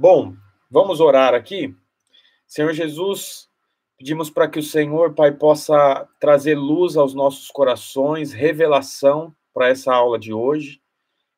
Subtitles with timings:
[0.00, 0.34] Bom,
[0.70, 1.76] vamos orar aqui.
[2.46, 3.50] Senhor Jesus,
[3.98, 9.92] pedimos para que o Senhor, Pai, possa trazer luz aos nossos corações, revelação para essa
[9.94, 10.80] aula de hoje.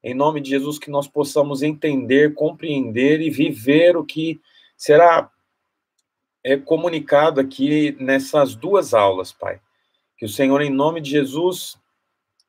[0.00, 4.40] Em nome de Jesus, que nós possamos entender, compreender e viver o que
[4.76, 5.28] será
[6.44, 9.60] é, comunicado aqui nessas duas aulas, Pai.
[10.16, 11.76] Que o Senhor, em nome de Jesus,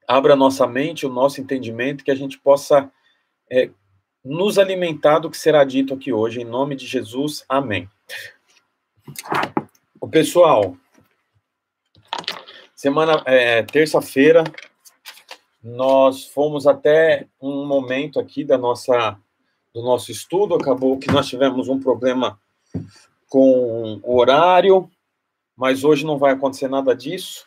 [0.07, 2.91] abra nossa mente, o nosso entendimento, que a gente possa
[3.49, 3.71] é,
[4.23, 7.43] nos alimentar do que será dito aqui hoje, em nome de Jesus.
[7.49, 7.89] Amém.
[9.99, 10.77] O pessoal,
[12.75, 14.43] semana, é, terça-feira,
[15.61, 19.17] nós fomos até um momento aqui da nossa
[19.73, 22.39] do nosso estudo, acabou que nós tivemos um problema
[23.27, 24.87] com o horário,
[25.57, 27.43] mas hoje não vai acontecer nada disso.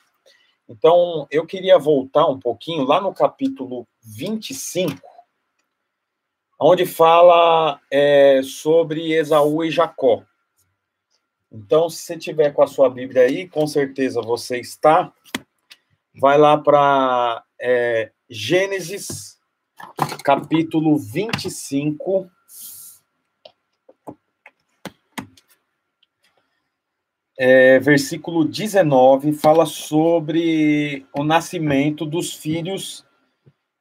[0.68, 5.00] Então, eu queria voltar um pouquinho lá no capítulo 25,
[6.59, 10.24] onde fala é, sobre Esaú e Jacó.
[11.52, 15.13] Então, se você tiver com a sua Bíblia aí, com certeza você está.
[16.18, 19.38] Vai lá para é, Gênesis,
[20.24, 22.30] capítulo 25.
[27.38, 33.04] É, versículo 19, fala sobre o nascimento dos filhos,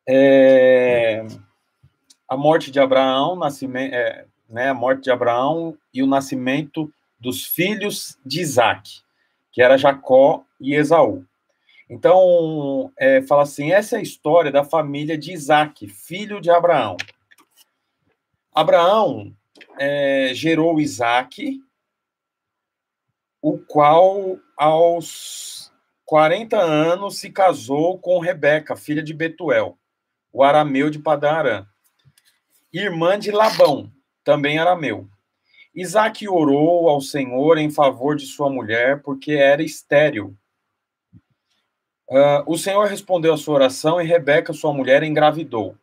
[0.05, 1.25] é,
[2.27, 7.45] a morte de Abraão, nascimento, é, né, a morte de Abraão e o nascimento dos
[7.45, 9.01] filhos de Isaac,
[9.51, 11.25] que era Jacó e Esaú.
[11.89, 16.97] Então, é, fala assim: essa é a história da família de Isaac, filho de Abraão.
[18.53, 19.35] Abraão
[19.77, 21.61] é, gerou Isaac,
[23.41, 25.71] o qual, aos
[26.05, 29.77] 40 anos, se casou com Rebeca, filha de Betuel,
[30.31, 31.65] o arameu de Padarã,
[32.79, 33.91] irmã de Labão,
[34.23, 35.07] também arameu.
[35.73, 40.37] Isaac orou ao Senhor em favor de sua mulher, porque era estéril
[42.07, 45.75] Uh, o Senhor respondeu a sua oração e Rebeca, sua mulher, engravidou.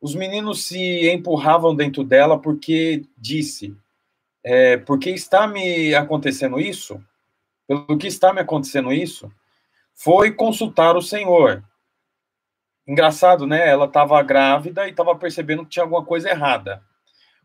[0.00, 3.74] Os meninos se empurravam dentro dela porque disse:
[4.44, 7.02] é, Porque está me acontecendo isso?
[7.66, 9.32] Pelo que está me acontecendo isso?
[9.94, 11.64] Foi consultar o Senhor.
[12.92, 13.66] Engraçado, né?
[13.66, 16.82] Ela estava grávida e estava percebendo que tinha alguma coisa errada.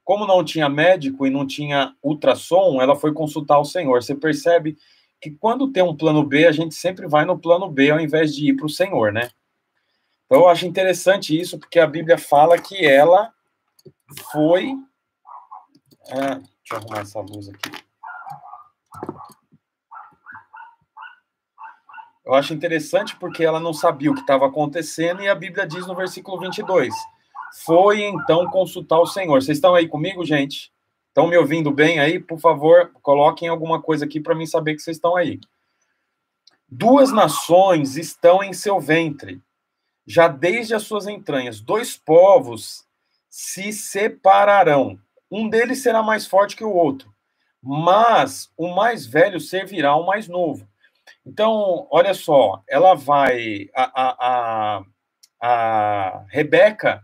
[0.04, 4.04] Como não tinha médico e não tinha ultrassom, ela foi consultar o Senhor.
[4.04, 4.78] Você percebe
[5.22, 8.36] que quando tem um plano B, a gente sempre vai no plano B ao invés
[8.36, 9.30] de ir para o Senhor, né?
[10.26, 13.32] Então eu acho interessante isso, porque a Bíblia fala que ela
[14.34, 14.74] foi.
[16.12, 17.87] Ah, deixa eu arrumar essa luz aqui.
[22.28, 25.88] Eu acho interessante porque ela não sabia o que estava acontecendo e a Bíblia diz
[25.88, 26.94] no versículo 22:
[27.64, 29.42] Foi então consultar o Senhor.
[29.42, 30.70] Vocês estão aí comigo, gente?
[31.08, 32.20] Estão me ouvindo bem aí?
[32.20, 35.40] Por favor, coloquem alguma coisa aqui para mim saber que vocês estão aí.
[36.68, 39.42] Duas nações estão em seu ventre,
[40.06, 41.62] já desde as suas entranhas.
[41.62, 42.86] Dois povos
[43.30, 45.00] se separarão.
[45.32, 47.10] Um deles será mais forte que o outro,
[47.64, 50.67] mas o mais velho servirá ao mais novo.
[51.28, 53.68] Então, olha só, ela vai.
[53.76, 54.84] A, a, a,
[55.42, 57.04] a Rebeca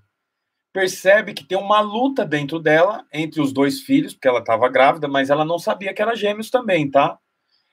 [0.72, 5.10] percebe que tem uma luta dentro dela entre os dois filhos, porque ela estava grávida,
[5.10, 7.20] mas ela não sabia que era gêmeos também, tá?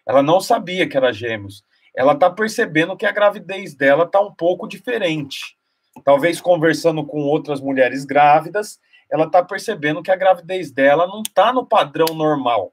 [0.04, 1.62] Ela não sabia que era gêmeos.
[1.94, 5.56] Ela está percebendo que a gravidez dela está um pouco diferente.
[6.04, 11.52] Talvez conversando com outras mulheres grávidas, ela está percebendo que a gravidez dela não está
[11.52, 12.72] no padrão normal.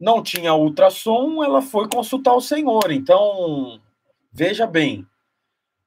[0.00, 2.90] Não tinha ultrassom, ela foi consultar o Senhor.
[2.90, 3.78] Então,
[4.32, 5.06] veja bem,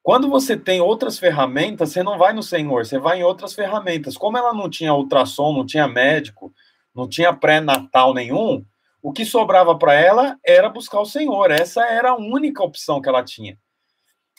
[0.03, 4.15] quando você tem outras ferramentas, você não vai no Senhor, você vai em outras ferramentas.
[4.15, 6.53] Como ela não tinha ultrassom, não tinha médico,
[6.93, 8.63] não tinha pré-natal nenhum,
[9.01, 11.49] o que sobrava para ela era buscar o Senhor.
[11.49, 13.57] Essa era a única opção que ela tinha.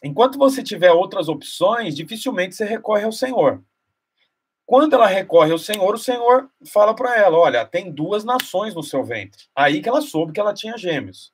[0.04, 3.62] Enquanto você tiver outras opções, dificilmente você recorre ao Senhor.
[4.66, 8.82] Quando ela recorre ao Senhor, o Senhor fala para ela: Olha, tem duas nações no
[8.82, 9.44] seu ventre.
[9.54, 11.32] Aí que ela soube que ela tinha gêmeos.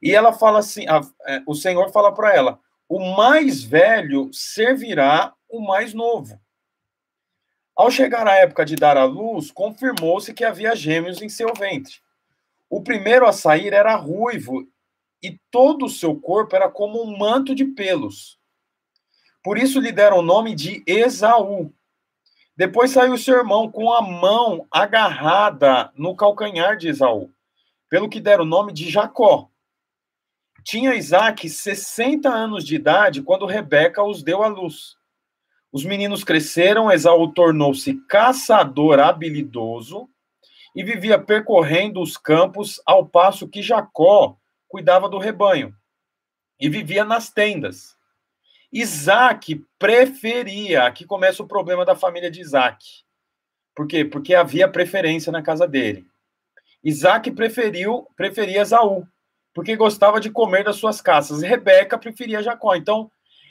[0.00, 5.32] E ela fala assim: a, é, o Senhor fala para ela: o mais velho servirá
[5.48, 6.40] o mais novo.
[7.74, 11.94] Ao chegar a época de dar à luz, confirmou-se que havia gêmeos em seu ventre.
[12.68, 14.66] O primeiro a sair era ruivo
[15.22, 18.38] e todo o seu corpo era como um manto de pelos.
[19.42, 21.72] Por isso lhe deram o nome de Esaú.
[22.56, 27.32] Depois saiu seu irmão com a mão agarrada no calcanhar de Esaú,
[27.88, 29.48] pelo que deram o nome de Jacó.
[30.62, 34.96] Tinha Isaac 60 anos de idade quando Rebeca os deu à luz.
[35.72, 40.08] Os meninos cresceram, Esaú tornou-se caçador habilidoso
[40.76, 44.36] e vivia percorrendo os campos ao passo que Jacó
[44.68, 45.74] cuidava do rebanho
[46.60, 47.96] e vivia nas tendas.
[48.72, 53.04] Isaac preferia, aqui começa o problema da família de Isaac.
[53.74, 54.02] Por quê?
[54.02, 56.06] Porque havia preferência na casa dele.
[56.82, 59.06] Isaac preferiu, preferia Esaú,
[59.54, 61.42] porque gostava de comer das suas caças.
[61.42, 62.74] Rebeca preferia Jacó.
[62.74, 63.10] Então,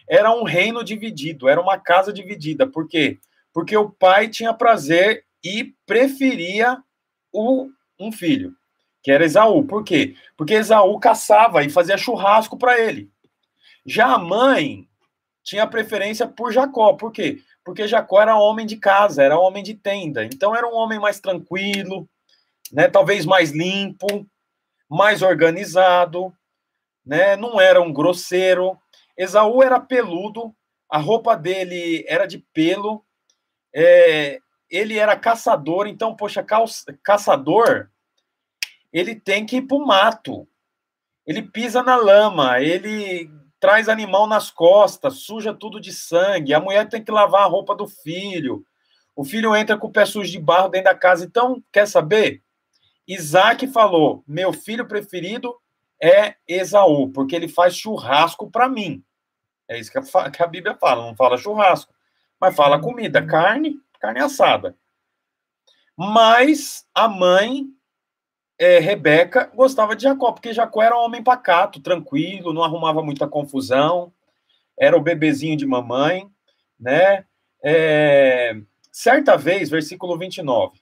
[0.10, 2.66] era um reino dividido, era uma casa dividida.
[2.66, 3.20] Por quê?
[3.54, 6.82] Porque o pai tinha prazer e preferia
[7.32, 7.70] o,
[8.00, 8.56] um filho,
[9.04, 9.64] que era Esaú.
[9.66, 10.16] Por quê?
[10.36, 13.10] Porque Esaú caçava e fazia churrasco para ele.
[13.86, 14.88] Já a mãe
[15.44, 16.94] tinha preferência por Jacó.
[16.94, 17.40] Por quê?
[17.64, 20.26] Porque Jacó era homem de casa, era homem de tenda.
[20.26, 22.08] Então era um homem mais tranquilo,
[22.72, 22.88] né?
[22.88, 24.28] Talvez mais limpo,
[24.90, 26.34] mais organizado,
[27.06, 27.36] né?
[27.36, 28.78] Não era um grosseiro.
[29.18, 30.56] Esaú era peludo,
[30.90, 33.06] a roupa dele era de pelo.
[33.74, 34.40] É,
[34.70, 36.46] ele era caçador, então, poxa,
[37.04, 37.90] caçador,
[38.92, 40.48] ele tem que ir para o mato.
[41.26, 43.30] Ele pisa na lama, ele
[43.62, 46.54] traz animal nas costas, suja tudo de sangue.
[46.54, 48.66] A mulher tem que lavar a roupa do filho.
[49.16, 51.24] O filho entra com o pé sujo de barro dentro da casa.
[51.24, 52.42] Então, quer saber?
[53.08, 55.56] Isaac falou: meu filho preferido
[56.02, 59.04] é Esaú, porque ele faz churrasco para mim.
[59.68, 61.94] É isso que a, que a, Bíblia fala, não fala churrasco,
[62.40, 64.76] mas fala comida, carne, carne assada.
[65.96, 67.68] Mas a mãe
[68.62, 73.28] é, Rebeca gostava de Jacó, porque Jacó era um homem pacato, tranquilo, não arrumava muita
[73.28, 74.14] confusão,
[74.78, 76.30] era o bebezinho de mamãe,
[76.80, 77.26] né?
[77.64, 78.56] É,
[78.92, 80.80] certa vez, versículo 29,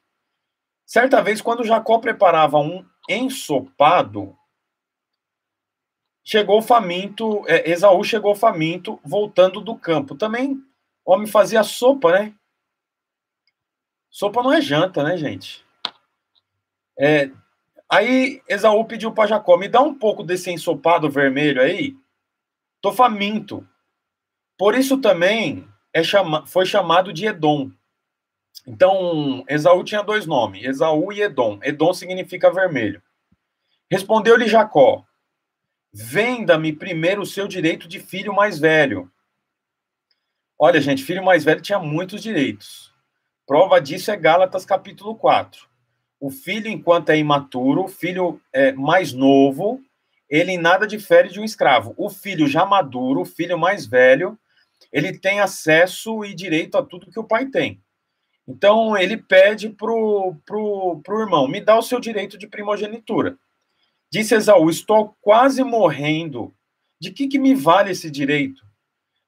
[0.86, 4.38] certa vez, quando Jacó preparava um ensopado,
[6.22, 10.16] chegou faminto, é, Esaú chegou faminto, voltando do campo.
[10.16, 10.62] Também
[11.06, 12.36] homem fazia sopa, né?
[14.10, 15.66] Sopa não é janta, né, gente?
[17.00, 17.32] É,
[17.90, 21.98] Aí Esaú pediu para Jacó: me dá um pouco desse ensopado vermelho aí.
[22.80, 23.68] Tô faminto.
[24.58, 27.72] Por isso também é chama, foi chamado de Edom.
[28.68, 31.60] Então, Esaú tinha dois nomes, Esaú e Edom.
[31.64, 33.02] Edom significa vermelho.
[33.90, 35.04] Respondeu-lhe Jacó:
[35.92, 39.12] Venda-me primeiro o seu direito de filho mais velho.
[40.60, 42.94] Olha, gente, filho mais velho tinha muitos direitos.
[43.48, 45.69] Prova disso é Gálatas capítulo 4
[46.20, 49.82] o filho, enquanto é imaturo, o filho é mais novo,
[50.30, 51.94] ele nada difere de um escravo.
[51.98, 54.38] O filho já maduro, o filho mais velho,
[54.92, 57.82] ele tem acesso e direito a tudo que o pai tem.
[58.48, 63.38] Então, ele pede pro, pro, pro irmão, me dá o seu direito de primogenitura.
[64.12, 66.54] Disse Esaú, estou quase morrendo.
[67.00, 68.62] De que, que me vale esse direito?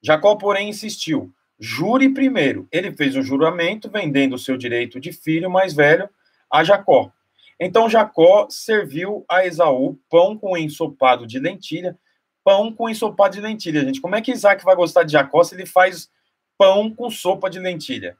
[0.04, 2.68] Jacó, porém, insistiu, jure primeiro.
[2.72, 6.10] Ele fez um juramento, vendendo o seu direito de filho mais velho
[6.52, 7.12] a Jacó.
[7.60, 11.98] Então Jacó serviu a Esaú pão com ensopado de lentilha,
[12.44, 14.02] pão com ensopado de lentilha, gente.
[14.02, 16.10] Como é que Isaac vai gostar de Jacó se ele faz
[16.58, 18.18] pão com sopa de lentilha?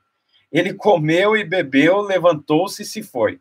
[0.52, 3.40] Ele comeu e bebeu, levantou-se e se foi.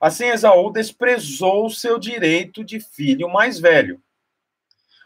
[0.00, 4.00] Assim Esaú desprezou o seu direito de filho mais velho.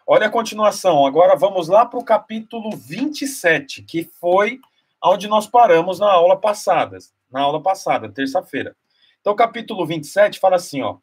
[0.06, 1.06] Olha a continuação.
[1.06, 4.60] Agora vamos lá para o capítulo 27, que foi
[5.02, 6.98] onde nós paramos na aula passada,
[7.30, 8.76] na aula passada, terça-feira.
[9.20, 10.98] Então, capítulo 27 fala assim, ó.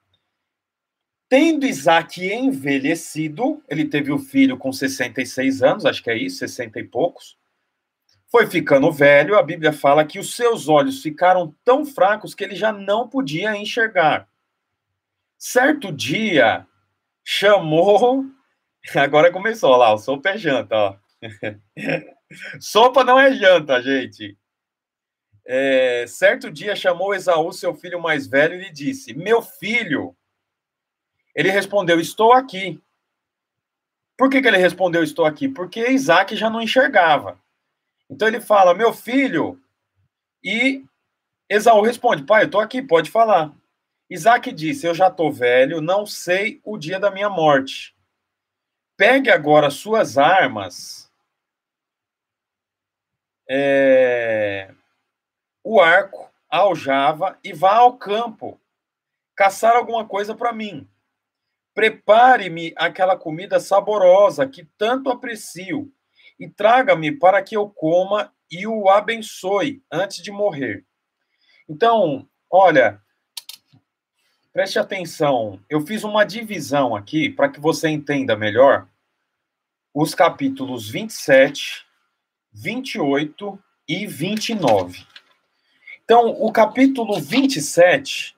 [1.30, 6.80] Tendo Isaac envelhecido, ele teve o filho com 66 anos, acho que é isso, 60
[6.80, 7.38] e poucos.
[8.30, 12.56] Foi ficando velho, a Bíblia fala que os seus olhos ficaram tão fracos que ele
[12.56, 14.28] já não podia enxergar.
[15.38, 16.66] Certo dia,
[17.24, 18.26] chamou.
[18.96, 20.96] Agora começou lá, o sopa é janta, ó.
[22.60, 24.38] sopa não é janta, gente.
[25.50, 30.14] É, certo dia chamou Esaú, seu filho mais velho, e lhe disse: Meu filho.
[31.34, 32.84] Ele respondeu: Estou aqui.
[34.18, 35.48] Por que, que ele respondeu: Estou aqui?
[35.48, 37.40] Porque Isaac já não enxergava.
[38.10, 39.58] Então ele fala: Meu filho.
[40.44, 40.84] E
[41.50, 43.54] Esaú responde: Pai, eu estou aqui, pode falar.
[44.10, 47.96] Isaac disse: Eu já estou velho, não sei o dia da minha morte.
[48.98, 51.10] Pegue agora suas armas.
[53.50, 54.74] É
[55.70, 58.58] o arco, a aljava e vá ao campo
[59.36, 60.88] caçar alguma coisa para mim.
[61.74, 65.92] Prepare-me aquela comida saborosa que tanto aprecio
[66.40, 70.86] e traga-me para que eu coma e o abençoe antes de morrer.
[71.68, 73.02] Então, olha,
[74.54, 75.62] preste atenção.
[75.70, 78.88] Eu fiz uma divisão aqui para que você entenda melhor
[79.94, 81.86] os capítulos 27
[82.54, 85.17] 28 e 29.
[86.10, 88.34] Então, o capítulo 27,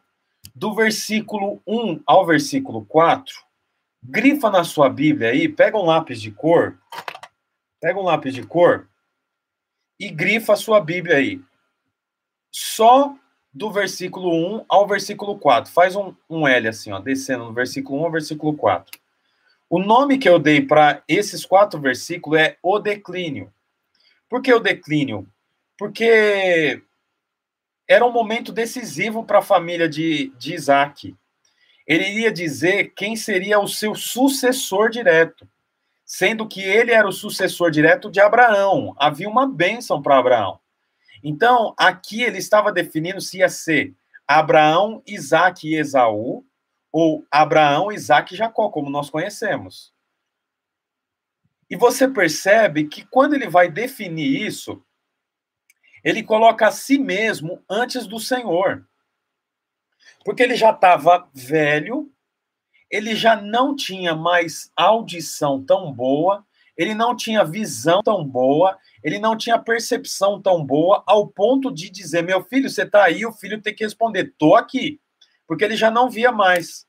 [0.56, 3.32] do versículo 1 ao versículo 4,
[4.02, 6.80] grifa na sua Bíblia aí, pega um lápis de cor,
[7.80, 8.90] pega um lápis de cor
[10.00, 11.40] e grifa a sua Bíblia aí.
[12.52, 13.16] Só
[13.54, 15.72] do versículo 1 ao versículo 4.
[15.72, 19.00] Faz um, um L assim, ó, descendo no versículo 1 ao versículo 4.
[19.70, 23.54] O nome que eu dei para esses quatro versículos é o declínio.
[24.28, 25.28] Por que o declínio?
[25.78, 26.82] Porque
[27.90, 31.18] era um momento decisivo para a família de, de Isaac.
[31.88, 35.50] Ele iria dizer quem seria o seu sucessor direto,
[36.06, 38.94] sendo que ele era o sucessor direto de Abraão.
[38.96, 40.60] Havia uma bênção para Abraão.
[41.24, 43.96] Então, aqui ele estava definindo se ia ser
[44.28, 46.46] Abraão, Isaac e Esaú,
[46.92, 49.92] ou Abraão, Isaac e Jacó, como nós conhecemos.
[51.68, 54.84] E você percebe que quando ele vai definir isso,
[56.04, 58.88] ele coloca a si mesmo antes do Senhor.
[60.24, 62.12] Porque ele já estava velho,
[62.90, 66.46] ele já não tinha mais audição tão boa,
[66.78, 71.90] ele não tinha visão tão boa, ele não tinha percepção tão boa, ao ponto de
[71.90, 75.00] dizer: Meu filho, você está aí, o filho tem que responder: Estou aqui.
[75.46, 76.88] Porque ele já não via mais.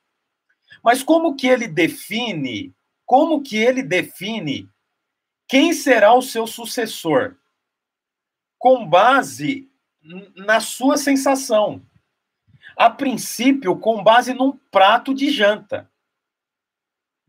[0.83, 2.75] Mas como que ele define?
[3.05, 4.69] Como que ele define
[5.49, 7.37] quem será o seu sucessor?
[8.61, 9.69] Com base
[10.37, 11.83] na sua sensação.
[12.77, 15.91] A princípio, com base num prato de janta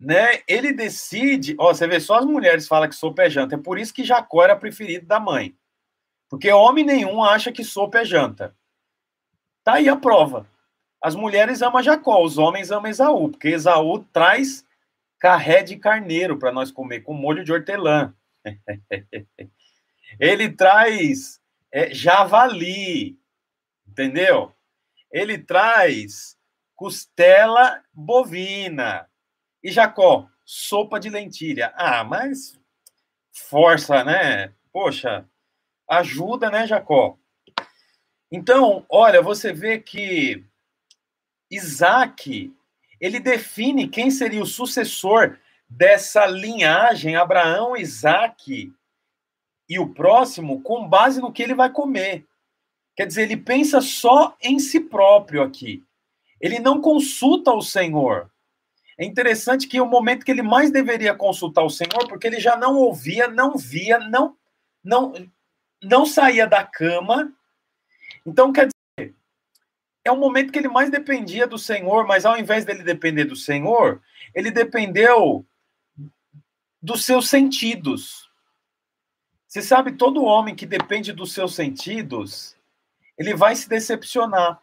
[0.02, 0.42] né?
[0.48, 3.78] Ele decide, ó, você vê só as mulheres falam que sopa é janta, é por
[3.78, 5.56] isso que Jacó era preferido da mãe.
[6.28, 8.56] Porque homem nenhum acha que sopa é janta.
[9.64, 10.48] Tá aí a prova.
[11.00, 14.66] As mulheres amam Jacó, os homens amam Esaú, porque Esaú traz
[15.20, 18.12] carré de carneiro para nós comer com molho de hortelã.
[20.20, 21.42] Ele traz
[21.72, 23.18] é, javali,
[23.88, 24.54] entendeu?
[25.12, 26.38] Ele traz
[26.76, 29.08] costela bovina.
[29.64, 31.74] E Jacó, sopa de lentilha.
[31.76, 32.60] Ah, mas
[33.32, 34.54] força, né?
[34.72, 35.26] Poxa,
[35.88, 37.18] ajuda, né, Jacó?
[38.32, 40.44] Então, olha, você vê que
[41.50, 42.54] Isaac,
[43.00, 45.38] ele define quem seria o sucessor
[45.70, 48.74] dessa linhagem, Abraão, Isaac
[49.72, 52.28] e o próximo, com base no que ele vai comer.
[52.94, 55.82] Quer dizer, ele pensa só em si próprio aqui.
[56.42, 58.30] Ele não consulta o Senhor.
[58.98, 62.58] É interessante que o momento que ele mais deveria consultar o Senhor, porque ele já
[62.58, 64.36] não ouvia, não via, não
[64.84, 65.14] não
[65.82, 67.32] não saía da cama.
[68.26, 69.16] Então, quer dizer,
[70.04, 73.38] é o momento que ele mais dependia do Senhor, mas ao invés dele depender do
[73.38, 74.02] Senhor,
[74.36, 75.46] ele dependeu
[76.82, 78.21] dos seus sentidos.
[79.52, 82.56] Você sabe, todo homem que depende dos seus sentidos,
[83.18, 84.62] ele vai se decepcionar.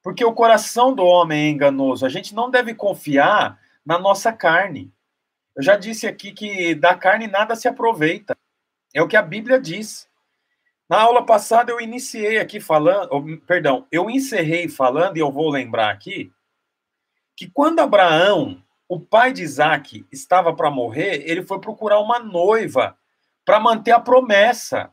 [0.00, 2.06] Porque o coração do homem é enganoso.
[2.06, 4.92] A gente não deve confiar na nossa carne.
[5.56, 8.38] Eu já disse aqui que da carne nada se aproveita.
[8.94, 10.08] É o que a Bíblia diz.
[10.88, 15.90] Na aula passada eu iniciei aqui falando, perdão, eu encerrei falando, e eu vou lembrar
[15.90, 16.30] aqui,
[17.36, 22.96] que quando Abraão, o pai de Isaac, estava para morrer, ele foi procurar uma noiva
[23.44, 24.92] para manter a promessa.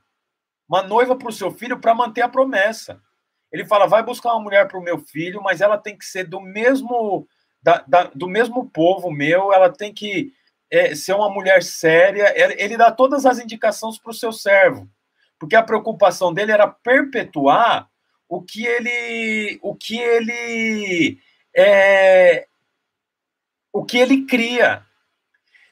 [0.67, 3.01] Uma noiva para o seu filho para manter a promessa.
[3.51, 6.25] Ele fala: vai buscar uma mulher para o meu filho, mas ela tem que ser
[6.25, 7.27] do mesmo,
[7.61, 10.31] da, da, do mesmo povo meu, ela tem que
[10.69, 12.33] é, ser uma mulher séria.
[12.61, 14.87] Ele dá todas as indicações para o seu servo,
[15.39, 17.89] porque a preocupação dele era perpetuar
[18.27, 21.19] o que ele, o que ele,
[21.55, 22.47] é,
[23.73, 24.85] o que ele cria.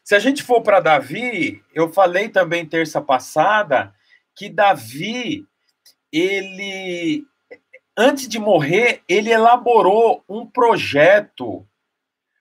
[0.08, 3.94] Se a gente for para Davi, eu falei também terça passada
[4.34, 5.46] que Davi
[6.10, 7.28] ele
[7.98, 11.68] antes de morrer, ele elaborou um projeto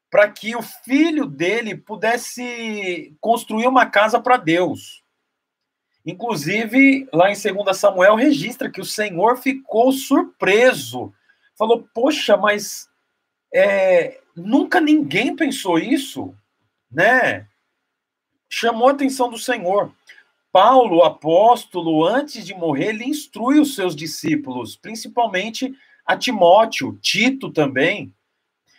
[0.09, 5.03] para que o filho dele pudesse construir uma casa para Deus.
[6.05, 11.13] Inclusive, lá em 2 Samuel, registra que o Senhor ficou surpreso.
[11.59, 12.89] Falou: Poxa, mas
[13.53, 16.33] é, nunca ninguém pensou isso,
[16.89, 17.49] né?
[18.49, 19.93] Chamou a atenção do Senhor.
[20.53, 25.75] Paulo, apóstolo, antes de morrer, ele instrui os seus discípulos, principalmente
[26.07, 28.15] a Timóteo, Tito também.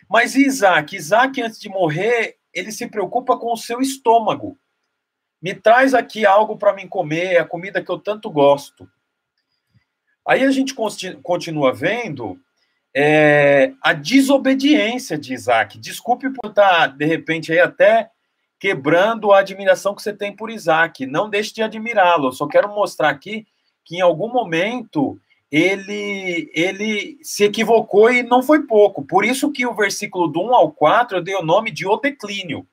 [0.10, 0.96] Mas Isaac?
[0.96, 4.58] Isaac, antes de morrer, ele se preocupa com o seu estômago.
[5.42, 8.90] Me traz aqui algo para mim comer, a comida que eu tanto gosto.
[10.26, 10.74] Aí a gente
[11.22, 12.40] continua vendo
[12.96, 15.78] é, a desobediência de Isaac.
[15.78, 18.10] Desculpe por estar, de repente, aí até
[18.60, 21.06] quebrando a admiração que você tem por Isaac.
[21.06, 22.32] Não deixe de admirá-lo.
[22.32, 23.46] Só quero mostrar aqui
[23.84, 25.20] que em algum momento
[25.52, 29.06] ele ele se equivocou e não foi pouco.
[29.06, 31.98] Por isso que o versículo do 1 ao 4 eu dei o nome de o
[31.98, 32.68] declínio.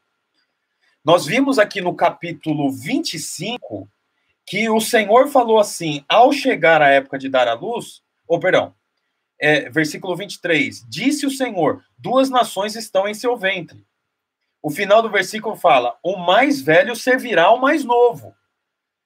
[1.04, 3.88] Nós vimos aqui no capítulo 25
[4.46, 8.74] que o Senhor falou assim: ao chegar a época de dar a luz, ou perdão,
[9.38, 13.84] é, versículo 23, disse o Senhor: duas nações estão em seu ventre.
[14.64, 18.35] O final do versículo fala: o mais velho servirá ao mais novo.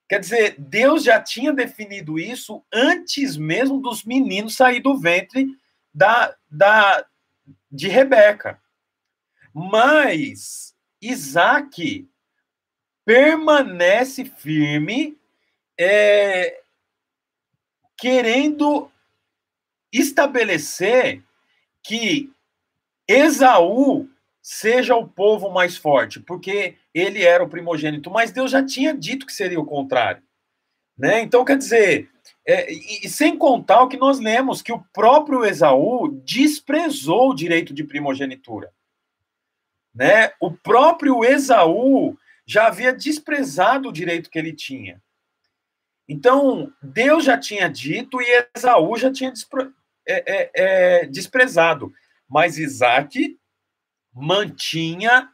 [0.08, 5.48] Quer dizer, Deus já tinha definido isso antes mesmo dos meninos sair do ventre
[5.92, 7.04] da, da
[7.68, 8.62] de Rebeca.
[9.52, 12.08] Mas Isaac
[13.04, 15.18] permanece firme,
[15.76, 16.60] é,
[17.96, 18.88] querendo
[19.92, 21.20] estabelecer
[21.82, 22.32] que
[23.08, 24.08] Esaú
[24.50, 29.26] seja o povo mais forte, porque ele era o primogênito, mas Deus já tinha dito
[29.26, 30.22] que seria o contrário.
[30.96, 31.20] Né?
[31.20, 32.10] Então, quer dizer,
[32.46, 37.34] é, e, e, sem contar o que nós lemos, que o próprio Esaú desprezou o
[37.34, 38.72] direito de primogenitura.
[39.94, 40.32] Né?
[40.40, 44.98] O próprio Esaú já havia desprezado o direito que ele tinha.
[46.08, 49.70] Então, Deus já tinha dito e Esaú já tinha despre,
[50.08, 51.92] é, é, é desprezado.
[52.26, 53.38] Mas Isaac
[54.12, 55.30] mantinha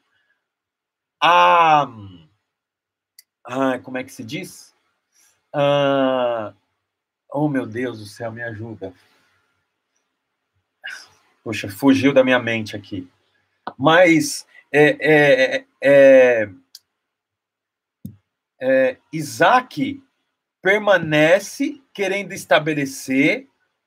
[1.20, 1.86] a.
[3.46, 4.74] Ah, como é que se diz?
[5.52, 6.52] Ah,
[7.30, 8.92] oh, meu Deus do céu, me ajuda.
[11.42, 13.08] Poxa, fugiu da minha mente aqui.
[13.78, 16.50] Mas é, é, é,
[18.60, 20.02] é, Isaac
[20.62, 23.46] permanece querendo estabelecer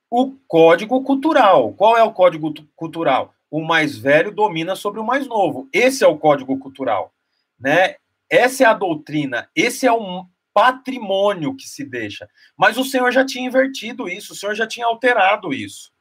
[0.10, 1.74] o código cultural.
[1.74, 3.34] Qual é o código cultural?
[3.50, 5.70] O mais velho domina sobre o mais novo.
[5.72, 7.14] Esse é o código cultural,
[7.60, 7.96] né?
[8.30, 12.30] Essa é a doutrina, esse é um patrimônio que se deixa.
[12.58, 15.92] Mas o Senhor já tinha invertido isso, o Senhor já tinha alterado isso,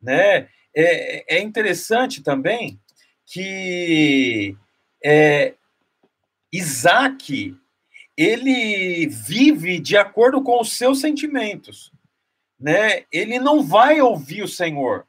[0.00, 0.48] né?
[0.74, 2.80] É, é interessante também
[3.26, 4.56] que
[5.04, 5.54] é,
[6.52, 7.56] Isaac
[8.16, 11.90] ele vive de acordo com os seus sentimentos,
[12.60, 13.04] né?
[13.10, 15.06] Ele não vai ouvir o Senhor.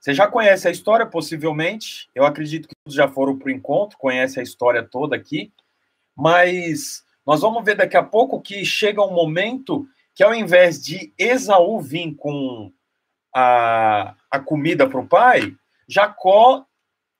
[0.00, 2.08] Você já conhece a história, possivelmente.
[2.14, 5.52] Eu acredito que todos já foram para o encontro, conhece a história toda aqui.
[6.16, 11.12] Mas nós vamos ver daqui a pouco que chega um momento que, ao invés de
[11.18, 12.72] Esaú vir com
[13.34, 15.54] a, a comida para o pai,
[15.86, 16.64] Jacó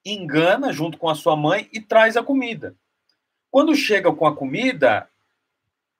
[0.04, 2.74] engana junto com a sua mãe e traz a comida.
[3.50, 5.08] Quando chega com a comida,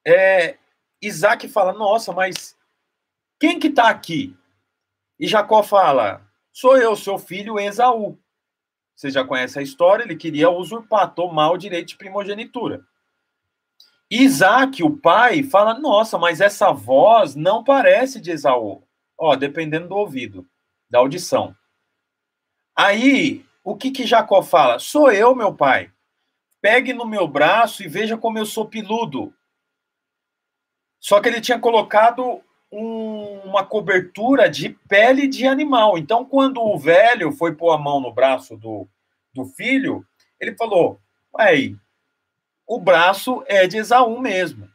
[0.06, 0.56] é,
[1.02, 2.56] Isaac fala: Nossa, mas
[3.38, 4.36] quem que está aqui?
[5.18, 6.27] E Jacó fala:
[6.60, 8.18] Sou eu, seu filho Esaú.
[8.96, 12.84] Você já conhece a história, ele queria usurpar, tomar o direito de primogenitura.
[14.10, 18.82] Isaac, o pai, fala: Nossa, mas essa voz não parece de Esaú.
[19.16, 20.44] Ó, dependendo do ouvido,
[20.90, 21.54] da audição.
[22.74, 24.80] Aí, o que que Jacó fala?
[24.80, 25.92] Sou eu, meu pai.
[26.60, 29.32] Pegue no meu braço e veja como eu sou piludo.
[30.98, 35.96] Só que ele tinha colocado um, uma cobertura de pele de animal.
[35.96, 38.86] Então, quando o velho foi pôr a mão no braço do,
[39.32, 40.04] do filho,
[40.40, 41.00] ele falou:
[41.36, 41.76] aí,
[42.66, 44.68] o braço é de Esaú mesmo.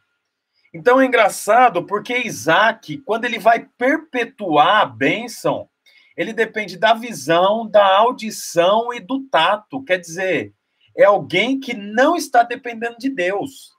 [0.74, 5.70] Então é engraçado porque Isaac, quando ele vai perpetuar a bênção,
[6.18, 9.84] ele depende da visão, da audição e do tato.
[9.84, 10.54] Quer dizer,
[10.98, 13.72] é alguém que não está dependendo de Deus.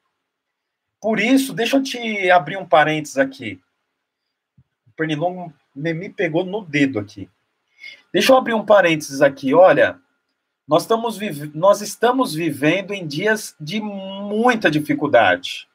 [1.01, 3.61] Por isso, deixa eu te abrir um parênteses aqui.
[4.97, 7.29] Pernilongo me pegou no dedo aqui.
[8.13, 9.53] Deixa eu abrir um parênteses aqui.
[9.55, 9.99] Olha,
[10.67, 11.19] nós estamos,
[11.53, 15.69] nós estamos vivendo em dias de muita dificuldade.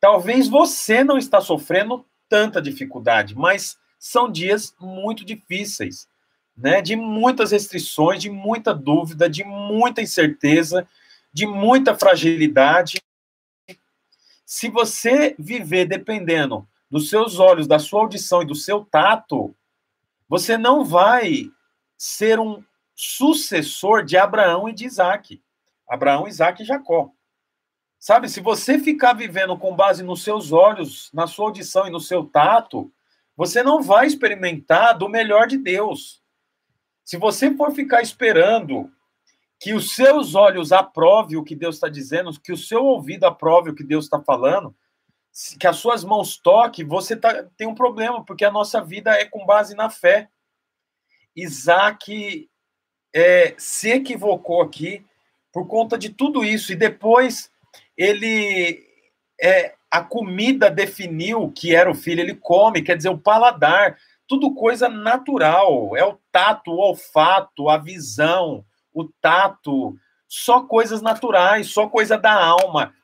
[0.00, 6.08] Talvez você não está sofrendo tanta dificuldade, mas são dias muito difíceis,
[6.56, 6.80] né?
[6.80, 10.88] De muitas restrições, de muita dúvida, de muita incerteza,
[11.32, 13.00] de muita fragilidade.
[14.44, 19.56] Se você viver dependendo dos seus olhos, da sua audição e do seu tato,
[20.28, 21.50] você não vai
[21.96, 22.62] ser um
[22.94, 25.42] sucessor de Abraão e de Isaac.
[25.88, 27.10] Abraão, Isaac e Jacó.
[27.98, 31.98] Sabe, se você ficar vivendo com base nos seus olhos, na sua audição e no
[31.98, 32.92] seu tato,
[33.34, 36.22] você não vai experimentar do melhor de Deus.
[37.02, 38.92] Se você for ficar esperando
[39.58, 43.70] que os seus olhos aprovem o que Deus está dizendo, que o seu ouvido aprove
[43.70, 44.76] o que Deus está falando,
[45.58, 49.24] que as suas mãos toquem, você tá, tem um problema, porque a nossa vida é
[49.24, 50.28] com base na fé.
[51.34, 52.48] Isaac
[53.14, 55.04] é, se equivocou aqui,
[55.52, 56.72] por conta de tudo isso.
[56.72, 57.50] E depois
[57.96, 58.86] ele
[59.40, 64.54] é, a comida definiu que era o filho, ele come, quer dizer, o paladar, tudo
[64.54, 68.64] coisa natural, é o tato, o olfato, a visão,
[68.94, 69.94] o tato,
[70.26, 72.94] só coisas naturais, só coisa da alma.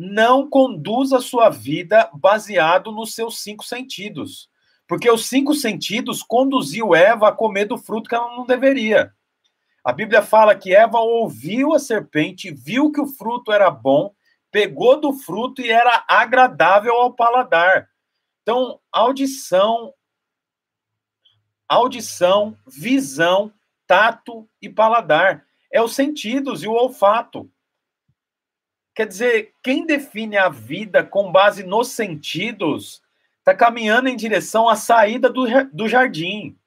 [0.00, 4.48] Não conduza a sua vida baseado nos seus cinco sentidos.
[4.86, 9.12] Porque os cinco sentidos conduziu Eva a comer do fruto que ela não deveria.
[9.82, 14.14] A Bíblia fala que Eva ouviu a serpente, viu que o fruto era bom,
[14.52, 17.88] pegou do fruto e era agradável ao paladar.
[18.42, 19.92] Então, audição,
[21.68, 23.52] audição, visão,
[23.84, 27.50] tato e paladar é os sentidos e o olfato.
[28.98, 33.00] Quer dizer, quem define a vida com base nos sentidos
[33.38, 36.58] está caminhando em direção à saída do, do jardim.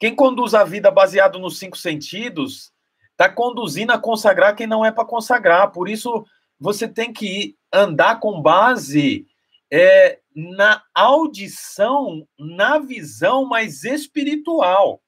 [0.00, 2.72] Quem conduz a vida baseado nos cinco sentidos
[3.10, 5.72] está conduzindo a consagrar quem não é para consagrar.
[5.72, 6.24] Por isso,
[6.58, 9.26] você tem que andar com base
[9.70, 15.02] é, na audição, na visão mais espiritual.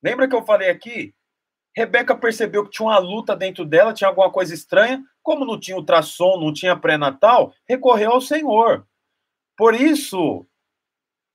[0.00, 1.12] Lembra que eu falei aqui?
[1.76, 5.02] Rebeca percebeu que tinha uma luta dentro dela, tinha alguma coisa estranha.
[5.22, 8.86] Como não tinha ultrassom, não tinha pré-natal, recorreu ao Senhor.
[9.56, 10.46] Por isso,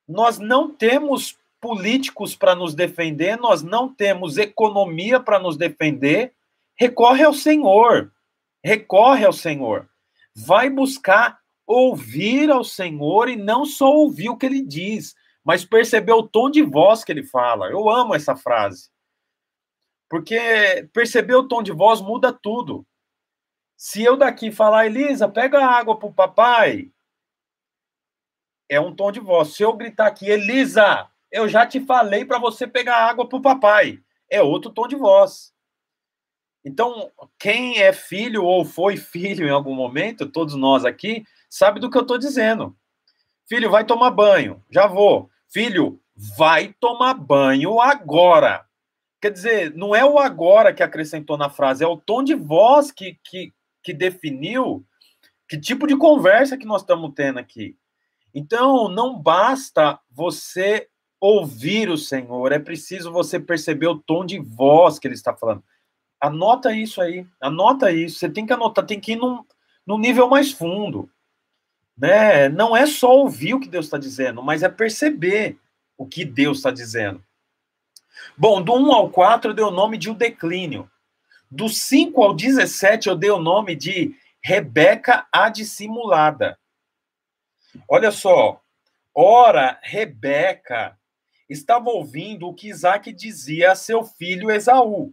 [0.08, 6.32] nós não temos políticos para nos defender, nós não temos economia para nos defender.
[6.74, 8.10] Recorre ao Senhor.
[8.64, 9.88] Recorre ao Senhor.
[10.34, 16.12] Vai buscar ouvir ao Senhor e não só ouvir o que ele diz, mas perceber
[16.12, 17.68] o tom de voz que ele fala.
[17.68, 18.88] Eu amo essa frase.
[20.10, 22.84] Porque perceber o tom de voz muda tudo.
[23.76, 26.90] Se eu daqui falar, Elisa, pega água pro papai,
[28.68, 29.54] é um tom de voz.
[29.54, 34.02] Se eu gritar aqui, Elisa, eu já te falei para você pegar água pro papai,
[34.28, 35.54] é outro tom de voz.
[36.64, 41.88] Então, quem é filho ou foi filho em algum momento, todos nós aqui, sabe do
[41.88, 42.76] que eu estou dizendo.
[43.48, 44.62] Filho, vai tomar banho.
[44.70, 45.30] Já vou.
[45.48, 48.68] Filho, vai tomar banho agora.
[49.20, 52.90] Quer dizer, não é o agora que acrescentou na frase, é o tom de voz
[52.90, 53.52] que, que,
[53.82, 54.84] que definiu
[55.48, 57.76] que tipo de conversa que nós estamos tendo aqui.
[58.32, 60.88] Então, não basta você
[61.20, 65.62] ouvir o Senhor, é preciso você perceber o tom de voz que ele está falando.
[66.20, 68.18] Anota isso aí, anota isso.
[68.18, 69.44] Você tem que anotar, tem que ir num,
[69.86, 71.10] num nível mais fundo.
[71.96, 72.48] Né?
[72.48, 75.58] Não é só ouvir o que Deus está dizendo, mas é perceber
[75.98, 77.22] o que Deus está dizendo.
[78.36, 80.90] Bom, do 1 ao 4 eu dei o nome de o declínio.
[81.50, 86.58] Do 5 ao 17 eu dei o nome de Rebeca a dissimulada.
[87.88, 88.60] Olha só.
[89.14, 90.96] Ora, Rebeca
[91.48, 95.12] estava ouvindo o que Isaac dizia a seu filho Esaú.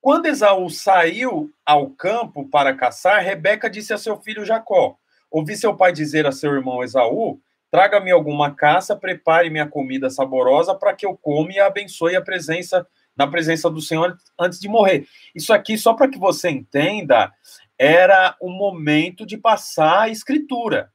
[0.00, 4.96] Quando Esaú saiu ao campo para caçar, Rebeca disse a seu filho Jacó:
[5.30, 7.40] Ouvi seu pai dizer a seu irmão Esaú
[7.74, 12.86] Traga-me alguma caça, prepare minha comida saborosa para que eu coma e abençoe a presença
[13.16, 15.08] na presença do Senhor antes de morrer.
[15.34, 17.34] Isso aqui, só para que você entenda,
[17.76, 20.92] era o momento de passar a escritura.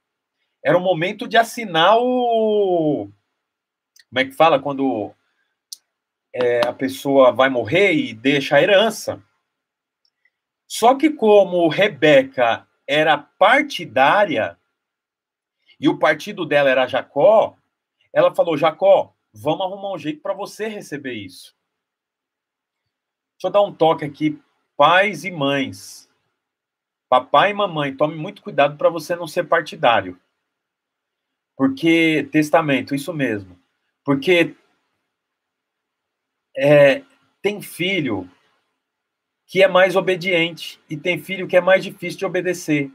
[0.63, 3.09] Era o momento de assinar o.
[4.07, 4.57] Como é que fala?
[4.57, 5.13] Quando
[6.33, 9.21] é, a pessoa vai morrer e deixa a herança.
[10.65, 14.57] Só que, como Rebeca era partidária,
[15.79, 17.55] e o partido dela era Jacó,
[18.11, 21.55] ela falou: Jacó, vamos arrumar um jeito para você receber isso.
[23.37, 24.41] Deixa eu dar um toque aqui,
[24.75, 26.09] pais e mães.
[27.07, 30.19] Papai e mamãe, tome muito cuidado para você não ser partidário.
[31.55, 33.59] Porque, testamento, isso mesmo.
[34.03, 34.55] Porque
[36.55, 37.03] é,
[37.41, 38.29] tem filho
[39.47, 42.91] que é mais obediente e tem filho que é mais difícil de obedecer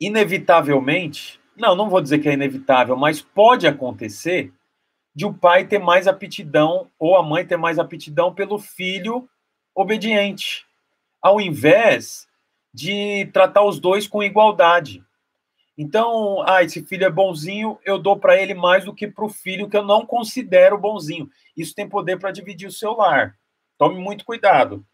[0.00, 4.52] inevitavelmente, não, não vou dizer que é inevitável, mas pode acontecer
[5.14, 9.28] de o pai ter mais aptidão ou a mãe ter mais aptidão pelo filho
[9.74, 10.64] obediente,
[11.20, 12.26] ao invés
[12.72, 15.04] de tratar os dois com igualdade.
[15.76, 19.30] Então, ah, esse filho é bonzinho, eu dou para ele mais do que para o
[19.30, 21.28] filho que eu não considero bonzinho.
[21.56, 23.36] Isso tem poder para dividir o seu lar.
[23.78, 24.84] Tome muito cuidado.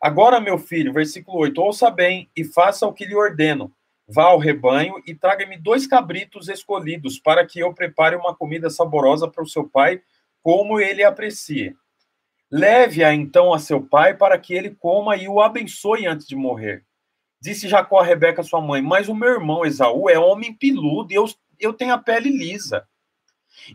[0.00, 3.72] Agora, meu filho, versículo 8: ouça bem e faça o que lhe ordeno
[4.08, 9.28] Vá ao rebanho e traga-me dois cabritos escolhidos, para que eu prepare uma comida saborosa
[9.28, 10.00] para o seu pai,
[10.42, 11.74] como ele aprecia.
[12.50, 16.86] Leve-a então a seu pai, para que ele coma e o abençoe antes de morrer.
[17.38, 21.16] Disse Jacó a Rebeca, sua mãe: Mas o meu irmão Esaú é homem peludo e
[21.16, 21.26] eu,
[21.60, 22.88] eu tenho a pele lisa.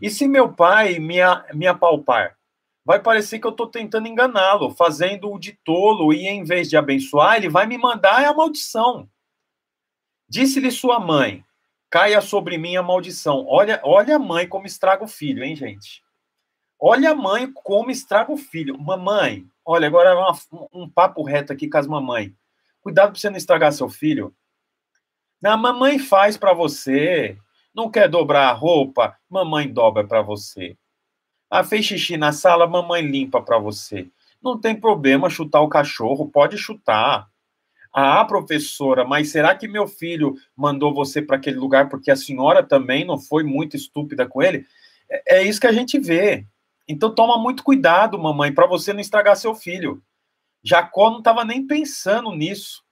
[0.02, 1.18] E se meu pai me,
[1.54, 2.36] me apalpar,
[2.84, 6.76] vai parecer que eu estou tentando enganá-lo, fazendo o de tolo, e em vez de
[6.76, 9.08] abençoar, ele vai me mandar a maldição.
[10.28, 11.44] Disse-lhe sua mãe:
[11.90, 13.46] caia sobre mim a maldição.
[13.46, 16.02] Olha, olha a mãe como estraga o filho, hein, gente?
[16.78, 18.78] Olha a mãe como estraga o filho.
[18.78, 20.36] Mamãe, olha, agora é uma,
[20.72, 22.32] um papo reto aqui com as mamães.
[22.80, 24.34] Cuidado para você não estragar seu filho.
[25.42, 27.38] A mamãe faz para você.
[27.74, 29.16] Não quer dobrar a roupa?
[29.28, 30.76] Mamãe dobra para você.
[31.50, 32.66] Ah, fez xixi na sala?
[32.66, 34.10] Mamãe limpa para você.
[34.42, 37.28] Não tem problema chutar o cachorro, pode chutar.
[37.96, 42.60] Ah, professora, mas será que meu filho mandou você para aquele lugar porque a senhora
[42.60, 44.66] também não foi muito estúpida com ele?
[45.08, 46.44] É, é isso que a gente vê.
[46.88, 50.02] Então toma muito cuidado, mamãe, para você não estragar seu filho.
[50.60, 52.82] Jacó não estava nem pensando nisso.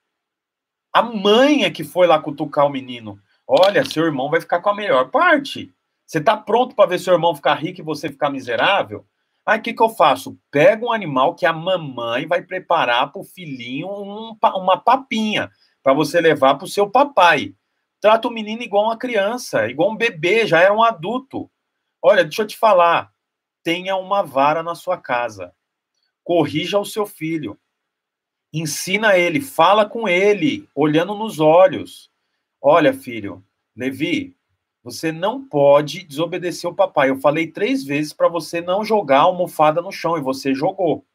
[0.93, 3.19] A mãe é que foi lá cutucar o menino.
[3.45, 5.75] Olha, seu irmão vai ficar com a melhor parte.
[6.07, 9.05] Você está pronto para ver seu irmão ficar rico e você ficar miserável?
[9.45, 10.39] Aí o que, que eu faço?
[10.51, 15.51] Pego um animal que a mamãe vai preparar para o filhinho um, uma papinha
[15.83, 17.55] para você levar para o seu papai.
[18.01, 21.51] Trata o menino igual uma criança, igual um bebê, já é um adulto.
[22.01, 23.13] Olha, deixa eu te falar.
[23.63, 25.53] Tenha uma vara na sua casa.
[26.25, 27.59] Corrija o seu filho.
[28.53, 32.11] Ensina ele, fala com ele, olhando nos olhos.
[32.61, 34.37] Olha, filho, Levi,
[34.83, 37.11] você não pode desobedecer o papai.
[37.11, 41.07] Eu falei três vezes para você não jogar a almofada no chão e você jogou.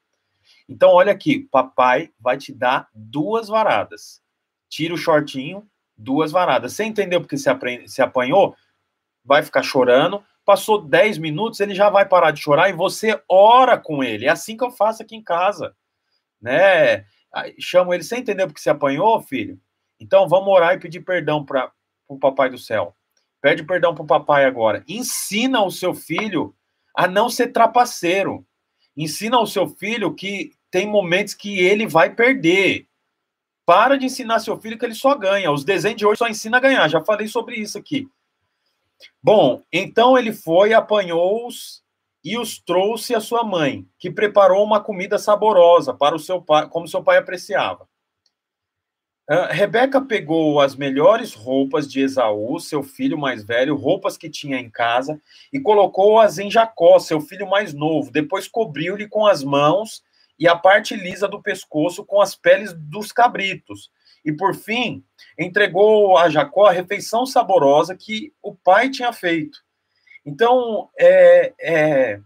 [0.69, 4.21] Então, olha aqui, papai vai te dar duas varadas.
[4.69, 6.73] Tira o shortinho, duas varadas.
[6.73, 7.49] Você entendeu porque você
[7.87, 8.55] se apanhou?
[9.23, 10.23] Vai ficar chorando.
[10.45, 14.25] Passou 10 minutos, ele já vai parar de chorar e você ora com ele.
[14.25, 15.75] É assim que eu faço aqui em casa.
[16.41, 17.05] Né?
[17.59, 19.59] Chamo ele, você entendeu porque você apanhou, filho?
[19.99, 21.69] Então vamos orar e pedir perdão para
[22.07, 22.96] o papai do céu.
[23.41, 24.83] Pede perdão para o papai agora.
[24.87, 26.55] Ensina o seu filho
[26.95, 28.45] a não ser trapaceiro.
[28.95, 32.87] Ensina o seu filho que tem momentos que ele vai perder.
[33.65, 35.51] Para de ensinar seu filho que ele só ganha.
[35.51, 36.87] Os desenhos de hoje só ensina a ganhar.
[36.87, 38.07] Já falei sobre isso aqui.
[39.21, 41.83] Bom, então ele foi, apanhou-os
[42.23, 46.67] e os trouxe à sua mãe, que preparou uma comida saborosa para o seu pai,
[46.67, 47.87] como seu pai apreciava.
[49.49, 54.69] Rebeca pegou as melhores roupas de Esaú, seu filho mais velho, roupas que tinha em
[54.69, 55.19] casa,
[55.51, 58.09] e colocou-as em Jacó, seu filho mais novo.
[58.09, 60.01] Depois cobriu-lhe com as mãos
[60.39, 63.91] e a parte lisa do pescoço com as peles dos cabritos.
[64.23, 65.03] E por fim,
[65.37, 69.59] entregou a Jacó a refeição saborosa que o pai tinha feito.
[70.25, 72.19] Então, é, é,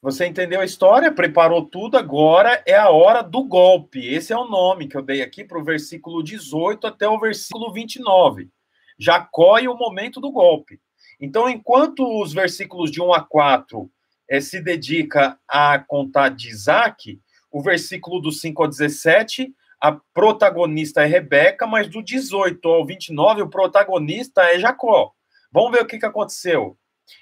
[0.00, 1.10] você entendeu a história?
[1.10, 4.06] Preparou tudo, agora é a hora do golpe.
[4.06, 7.72] Esse é o nome que eu dei aqui para o versículo 18 até o versículo
[7.72, 8.48] 29.
[8.96, 10.80] Jacó e o momento do golpe.
[11.20, 13.90] Então, enquanto os versículos de 1 a 4
[14.30, 21.02] é, se dedica a contar de Isaac, o versículo do 5 ao 17, a protagonista
[21.02, 25.12] é Rebeca, mas do 18 ao 29, o protagonista é Jacó.
[25.50, 26.76] Vamos ver o que, que aconteceu.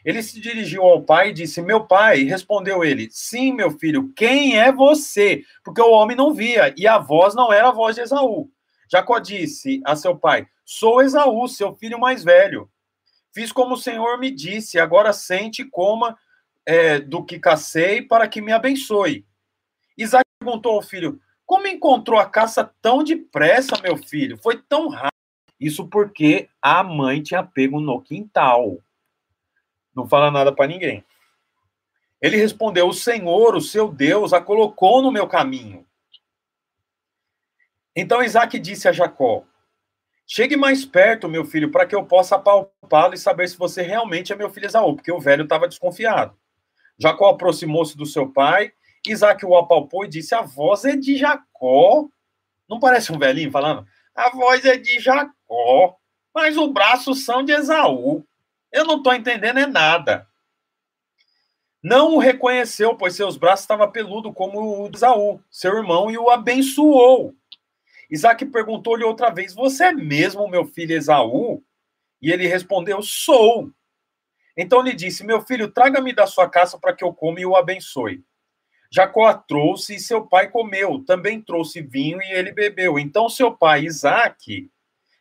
[0.05, 4.59] Ele se dirigiu ao pai e disse: Meu pai, respondeu ele: Sim, meu filho, quem
[4.59, 5.42] é você?
[5.64, 8.51] Porque o homem não via e a voz não era a voz de Esaú.
[8.90, 12.70] Jacó disse a seu pai: Sou Esaú, seu filho mais velho.
[13.33, 16.16] Fiz como o Senhor me disse, agora sente e coma
[16.64, 19.27] é, do que cacei para que me abençoe.
[19.96, 24.38] Isaac perguntou ao filho: Como encontrou a caça tão depressa, meu filho?
[24.38, 25.11] Foi tão rápido.
[25.59, 28.79] Isso porque a mãe tinha pego no quintal.
[29.97, 31.03] Não fala nada para ninguém.
[32.21, 35.87] Ele respondeu: O Senhor, o seu Deus, a colocou no meu caminho.
[37.95, 39.45] Então Isaac disse a Jacó:
[40.27, 44.33] Chegue mais perto, meu filho, para que eu possa apalpá-lo e saber se você realmente
[44.33, 46.37] é meu filho Esaú, porque o velho estava desconfiado.
[46.99, 48.73] Jacó aproximou-se do seu pai,
[49.07, 52.07] Isaac o apalpou e disse: A voz é de Jacó.
[52.69, 53.87] Não parece um velhinho falando?
[54.15, 55.97] A voz é de Jacó,
[56.35, 58.27] mas os braços são de Esaú.
[58.72, 60.26] Eu não estou entendendo é nada.
[61.83, 66.18] Não o reconheceu, pois seus braços estavam peludos como o de Isaú, seu irmão, e
[66.18, 67.35] o abençoou.
[68.11, 71.62] Isaac perguntou-lhe outra vez: Você é mesmo meu filho Esaú?
[72.20, 73.70] E ele respondeu: Sou.
[74.57, 77.57] Então lhe disse: Meu filho, traga-me da sua casa para que eu coma e o
[77.57, 78.24] abençoe.
[78.90, 81.05] Jacó trouxe e seu pai comeu.
[81.05, 82.98] Também trouxe vinho e ele bebeu.
[82.98, 84.70] Então seu pai, Isaac,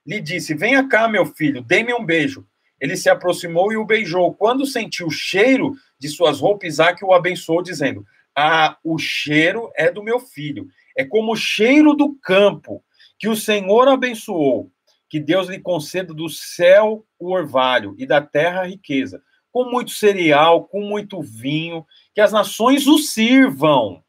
[0.05, 2.47] lhe disse: Venha cá, meu filho, dê-me um beijo.
[2.85, 4.31] Ele se aproximou e o beijou.
[4.35, 9.91] Quando sentiu o cheiro de suas roupas, Isaac o abençoou, dizendo: Ah, o cheiro é
[9.91, 10.67] do meu filho.
[10.95, 12.83] É como o cheiro do campo
[13.17, 14.71] que o Senhor abençoou.
[15.09, 19.19] Que Deus lhe conceda do céu o orvalho e da terra a riqueza.
[19.51, 24.03] com muito cereal, com muito vinho, que as nações o sirvam.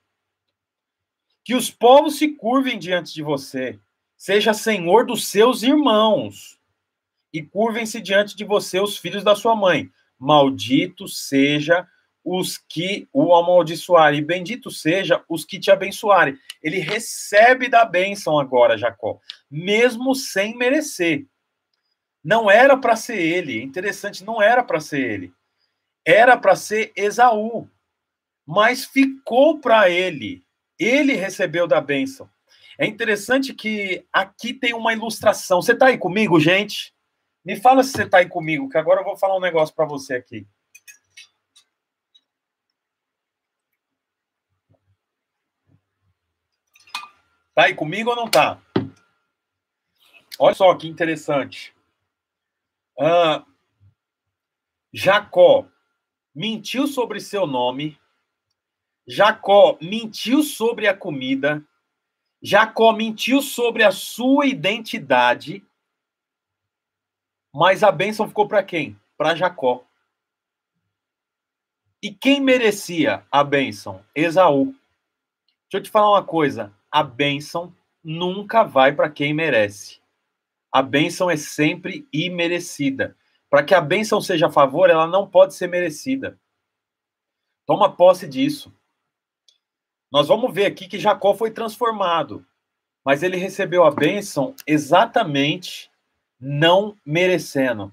[1.44, 3.78] Que os povos se curvem diante de você.
[4.18, 6.55] Seja senhor dos seus irmãos.
[7.36, 9.90] E curvem-se diante de você os filhos da sua mãe.
[10.18, 11.86] Maldito seja
[12.24, 16.38] os que o amaldiçoarem, e bendito seja os que te abençoarem.
[16.62, 19.20] Ele recebe da bênção agora, Jacó,
[19.50, 21.26] mesmo sem merecer.
[22.24, 25.30] Não era para ser ele, interessante, não era para ser ele.
[26.06, 27.68] Era para ser Esaú,
[28.46, 30.42] mas ficou para ele.
[30.78, 32.30] Ele recebeu da bênção.
[32.78, 35.60] É interessante que aqui tem uma ilustração.
[35.60, 36.95] Você está aí comigo, gente?
[37.46, 39.84] Me fala se você está aí comigo, que agora eu vou falar um negócio para
[39.84, 40.44] você aqui.
[47.54, 48.60] Tá aí comigo ou não tá?
[50.40, 51.72] Olha só que interessante.
[52.98, 53.46] Ah,
[54.92, 55.68] Jacó
[56.34, 57.96] mentiu sobre seu nome.
[59.06, 61.64] Jacó mentiu sobre a comida.
[62.42, 65.64] Jacó mentiu sobre a sua identidade.
[67.58, 69.00] Mas a bênção ficou para quem?
[69.16, 69.82] Para Jacó.
[72.02, 74.04] E quem merecia a bênção?
[74.14, 74.74] Esaú.
[75.62, 80.02] Deixa eu te falar uma coisa a bênção nunca vai para quem merece.
[80.70, 83.16] A bênção é sempre imerecida.
[83.48, 86.38] Para que a bênção seja a favor, ela não pode ser merecida.
[87.64, 88.70] Toma posse disso.
[90.12, 92.46] Nós vamos ver aqui que Jacó foi transformado,
[93.02, 95.90] mas ele recebeu a bênção exatamente
[96.40, 97.92] não merecendo.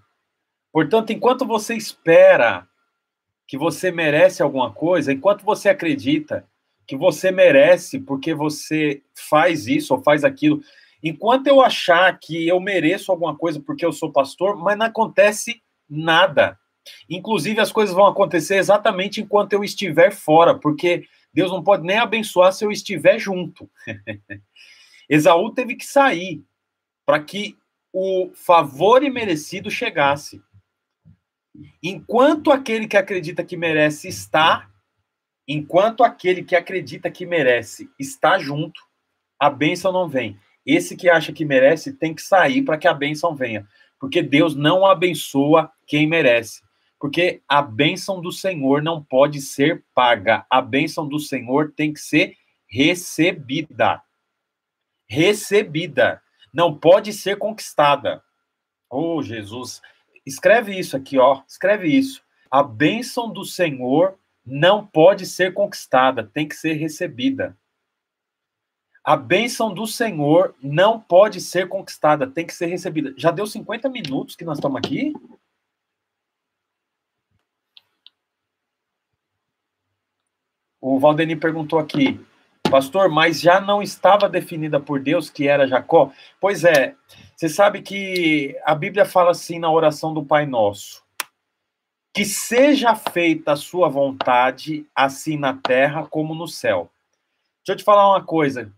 [0.72, 2.68] Portanto, enquanto você espera
[3.48, 6.48] que você merece alguma coisa, enquanto você acredita
[6.88, 10.62] que você merece porque você faz isso ou faz aquilo.
[11.02, 15.62] Enquanto eu achar que eu mereço alguma coisa porque eu sou pastor, mas não acontece
[15.90, 16.58] nada.
[17.10, 21.98] Inclusive, as coisas vão acontecer exatamente enquanto eu estiver fora, porque Deus não pode nem
[21.98, 23.70] abençoar se eu estiver junto.
[25.10, 26.44] Esaú teve que sair
[27.06, 27.58] para que
[27.94, 30.42] o favor imerecido chegasse.
[31.82, 34.68] Enquanto aquele que acredita que merece está,
[35.48, 38.82] Enquanto aquele que acredita que merece está junto,
[39.38, 40.40] a bênção não vem.
[40.66, 43.68] Esse que acha que merece tem que sair para que a bênção venha.
[44.00, 46.62] Porque Deus não abençoa quem merece.
[46.98, 50.46] Porque a bênção do Senhor não pode ser paga.
[50.50, 54.02] A bênção do Senhor tem que ser recebida.
[55.06, 56.23] Recebida.
[56.54, 58.24] Não pode ser conquistada.
[58.90, 59.82] Oh, Jesus.
[60.26, 61.42] Escreve isso aqui, ó.
[61.48, 62.24] Escreve isso.
[62.50, 67.58] A bênção do Senhor não pode ser conquistada, tem que ser recebida.
[69.04, 73.14] A bênção do Senhor não pode ser conquistada, tem que ser recebida.
[73.18, 75.14] Já deu 50 minutos que nós estamos aqui?
[80.80, 82.20] O Valdeni perguntou aqui,
[82.74, 86.12] pastor, mas já não estava definida por Deus que era Jacó?
[86.42, 86.96] Pois é,
[87.36, 91.06] você sabe que a Bíblia fala assim na oração do Pai Nosso:
[92.12, 96.90] que seja feita a sua vontade, assim na terra como no céu.
[97.60, 98.74] Deixa eu te falar uma coisa.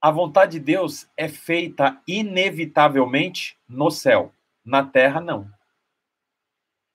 [0.00, 4.32] A vontade de Deus é feita inevitavelmente no céu,
[4.64, 5.48] na terra não.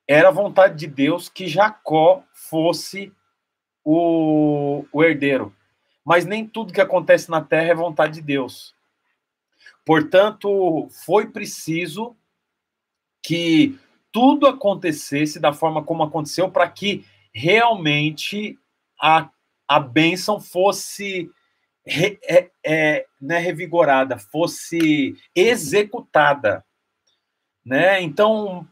[0.05, 3.13] Era a vontade de Deus que Jacó fosse
[3.85, 5.55] o, o herdeiro.
[6.07, 8.73] Mas nem tudo que acontece na terra é vontade de Deus.
[9.85, 12.15] Portanto, foi preciso
[13.21, 13.77] que
[14.09, 18.57] tudo acontecesse da forma como aconteceu para que realmente
[18.97, 19.29] a,
[19.67, 21.29] a bênção fosse
[21.85, 26.63] re, é, é, né, revigorada, fosse executada.
[27.65, 28.01] Né?
[28.01, 28.65] Então,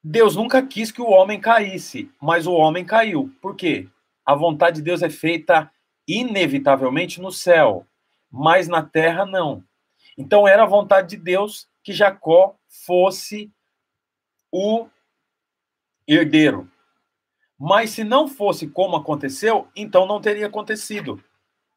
[0.00, 3.34] Deus nunca quis que o homem caísse, mas o homem caiu.
[3.42, 3.88] Por quê?
[4.24, 5.70] A vontade de Deus é feita
[6.06, 7.86] inevitavelmente no céu,
[8.30, 9.64] mas na terra não.
[10.16, 13.52] Então era a vontade de Deus que Jacó fosse
[14.50, 14.86] o
[16.06, 16.70] herdeiro.
[17.58, 21.22] Mas se não fosse como aconteceu, então não teria acontecido.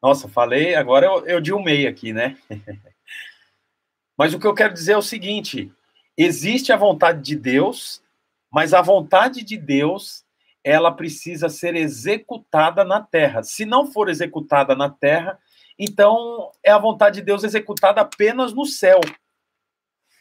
[0.02, 2.36] Nossa, falei, agora eu, eu dilmei aqui, né?
[4.16, 5.72] mas o que eu quero dizer é o seguinte:
[6.16, 8.02] existe a vontade de Deus,
[8.50, 10.24] mas a vontade de Deus
[10.62, 13.42] ela precisa ser executada na terra.
[13.42, 15.38] Se não for executada na terra,
[15.78, 19.00] então é a vontade de Deus executada apenas no céu.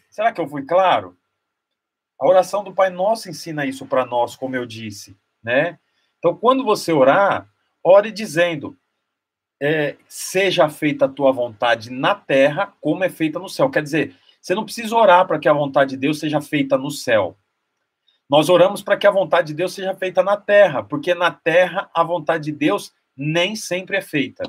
[0.10, 1.18] Será que eu fui claro?
[2.20, 5.78] A oração do Pai Nosso ensina isso para nós, como eu disse, né?
[6.18, 7.48] Então, quando você orar,
[7.84, 8.76] ore dizendo:
[9.62, 13.70] é, seja feita a tua vontade na terra, como é feita no céu.
[13.70, 16.90] Quer dizer, você não precisa orar para que a vontade de Deus seja feita no
[16.90, 17.38] céu.
[18.30, 21.90] Nós oramos para que a vontade de Deus seja feita na terra, porque na terra
[21.94, 24.44] a vontade de Deus nem sempre é feita.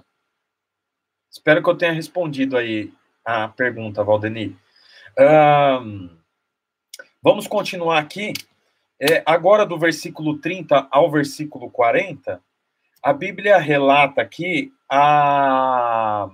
[1.31, 2.93] Espero que eu tenha respondido aí
[3.25, 4.57] a pergunta, Valdeni.
[5.19, 6.11] Um,
[7.23, 8.33] vamos continuar aqui.
[9.01, 12.43] É, agora, do versículo 30 ao versículo 40,
[13.03, 16.29] a Bíblia relata aqui a,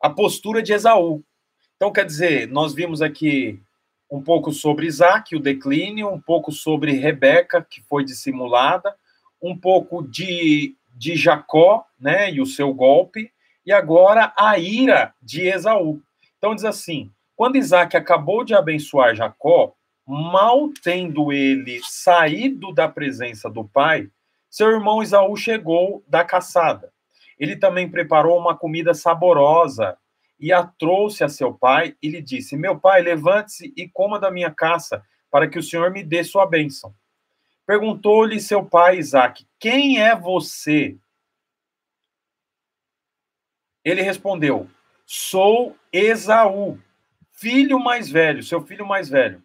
[0.00, 1.24] a postura de Esaú.
[1.76, 3.60] Então, quer dizer, nós vimos aqui
[4.12, 8.94] um pouco sobre Isaac, o declínio, um pouco sobre Rebeca, que foi dissimulada,
[9.40, 13.32] um pouco de, de Jacó, né, e o seu golpe,
[13.64, 15.98] e agora a ira de Esaú.
[16.36, 19.72] Então diz assim: quando Isaac acabou de abençoar Jacó,
[20.06, 24.10] mal tendo ele saído da presença do pai,
[24.50, 26.92] seu irmão Esaú chegou da caçada.
[27.38, 29.96] Ele também preparou uma comida saborosa
[30.42, 34.28] e a trouxe a seu pai e lhe disse: Meu pai, levante-se e coma da
[34.28, 36.92] minha caça, para que o Senhor me dê sua bênção.
[37.64, 40.98] Perguntou-lhe seu pai Isaac: Quem é você?
[43.84, 44.68] Ele respondeu:
[45.06, 46.76] Sou Esaú,
[47.30, 49.40] filho mais velho, seu filho mais velho.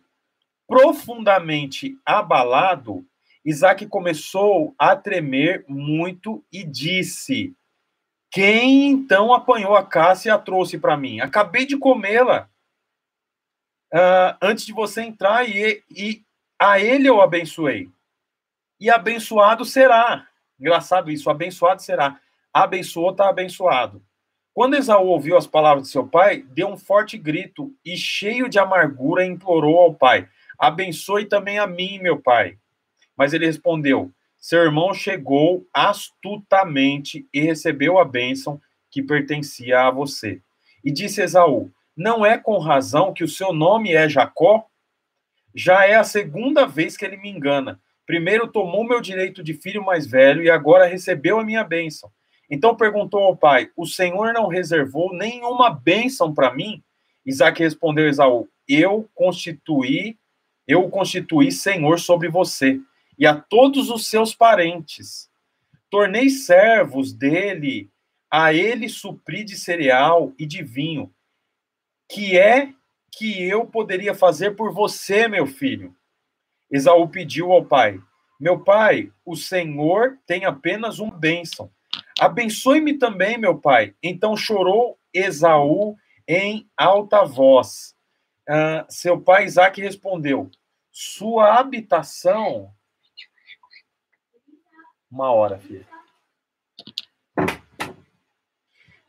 [0.68, 3.06] Profundamente abalado,
[3.46, 7.56] Isaac começou a tremer muito e disse:
[8.38, 11.20] Quem então apanhou a caça e a trouxe para mim?
[11.20, 12.48] Acabei de comê-la
[13.92, 16.22] uh, antes de você entrar e, e
[16.60, 17.90] a ele eu abençoei.
[18.80, 20.28] E abençoado será.
[20.60, 22.22] Engraçado isso, abençoado será.
[22.54, 24.06] Abençoou, está abençoado.
[24.54, 28.60] Quando Esaú ouviu as palavras de seu pai, deu um forte grito e, cheio de
[28.60, 30.30] amargura, implorou ao pai:
[30.60, 32.60] Abençoe também a mim, meu pai.
[33.18, 34.14] Mas ele respondeu:
[34.48, 40.40] Seu irmão chegou astutamente e recebeu a bênção que pertencia a você.
[40.82, 44.66] E disse Esaú: Não é com razão que o seu nome é Jacó?
[45.54, 47.78] Já é a segunda vez que ele me engana.
[48.06, 52.10] Primeiro tomou meu direito de filho mais velho e agora recebeu a minha bênção.
[52.50, 56.82] Então perguntou ao pai: O Senhor não reservou nenhuma bênção para mim?
[57.26, 60.18] Isaac respondeu a Esaú: Eu constituí,
[60.66, 62.80] eu o constituí Senhor sobre você
[63.18, 65.30] e a todos os seus parentes.
[65.90, 67.90] Tornei servos dele,
[68.30, 71.14] a ele supri de cereal e de vinho.
[72.10, 72.74] Que é
[73.12, 75.96] que eu poderia fazer por você, meu filho?
[76.70, 78.00] Esaú pediu ao pai:
[78.40, 81.72] Meu pai, o Senhor tem apenas uma bênção
[82.20, 83.94] Abençoe-me também, meu pai.
[84.02, 85.96] Então chorou Esaú
[86.28, 87.96] em alta voz.
[88.50, 90.50] Uh, seu pai Isaac respondeu:
[90.92, 92.72] Sua habitação.
[95.10, 95.86] Uma hora, filho.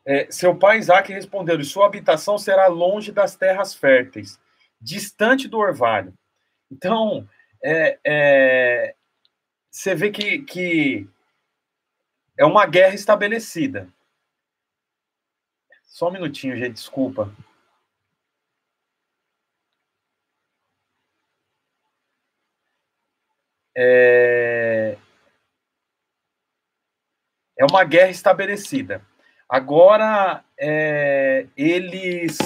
[0.05, 4.41] É, seu pai Isaac respondeu: Sua habitação será longe das terras férteis,
[4.81, 6.15] distante do orvalho.
[6.71, 7.29] Então,
[7.63, 8.95] é, é,
[9.71, 11.09] você vê que, que
[12.39, 13.89] é uma guerra estabelecida.
[15.85, 17.35] Só um minutinho, gente, desculpa.
[23.77, 24.97] É,
[27.59, 29.03] é uma guerra estabelecida.
[29.49, 31.47] Agora, é...
[31.57, 32.39] eles.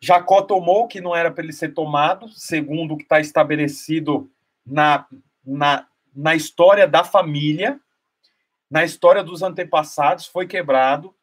[0.00, 4.30] Jacó tomou que não era para ele ser tomado, segundo o que está estabelecido
[4.64, 5.06] na,
[5.44, 7.80] na, na história da família
[8.70, 11.14] na história dos antepassados, foi quebrado.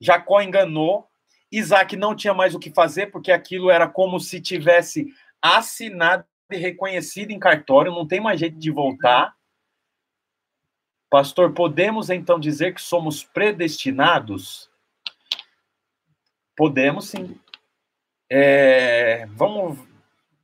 [0.00, 1.08] Jacó enganou.
[1.50, 5.06] Isaac não tinha mais o que fazer, porque aquilo era como se tivesse
[5.40, 9.34] assinado e reconhecido em cartório, não tem mais jeito de voltar.
[11.10, 14.70] Pastor, podemos então dizer que somos predestinados?
[16.54, 17.38] Podemos sim.
[18.30, 19.78] É, vamos.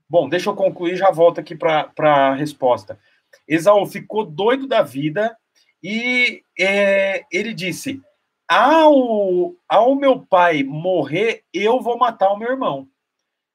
[0.08, 2.98] Bom, deixa eu concluir, já volto aqui para a resposta.
[3.46, 5.36] Esaú ficou doido da vida
[5.82, 8.00] e é, ele disse:
[8.48, 12.88] ao, ao meu pai morrer, eu vou matar o meu irmão.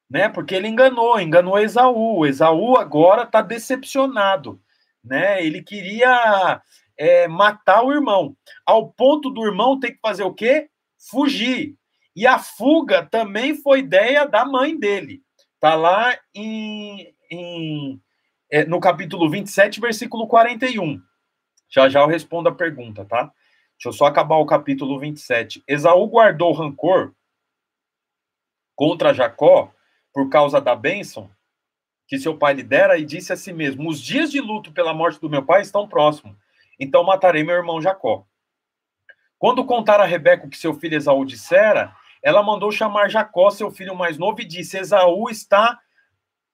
[0.08, 0.28] Né?
[0.28, 2.26] Porque ele enganou, enganou Esaú.
[2.26, 4.60] Esaú agora está decepcionado.
[5.02, 5.44] Né?
[5.44, 6.60] Ele queria
[7.00, 8.36] é, matar o irmão.
[8.66, 10.68] Ao ponto do irmão ter que fazer o quê?
[11.10, 11.74] Fugir.
[12.14, 15.22] E a fuga também foi ideia da mãe dele.
[15.54, 17.98] Está lá em, em,
[18.50, 21.00] é, no capítulo 27, versículo 41.
[21.70, 23.32] Já já eu respondo a pergunta, tá?
[23.78, 25.64] Deixa eu só acabar o capítulo 27.
[25.66, 27.14] Esaú guardou rancor
[28.76, 29.72] contra Jacó
[30.12, 31.30] por causa da bênção
[32.06, 34.92] que seu pai lhe dera e disse a si mesmo: Os dias de luto pela
[34.92, 36.36] morte do meu pai estão próximos,
[36.80, 38.24] então matarei meu irmão Jacó.
[39.38, 43.70] Quando contaram a Rebeca o que seu filho Esaú dissera, ela mandou chamar Jacó, seu
[43.70, 45.78] filho mais novo, e disse: Esaú está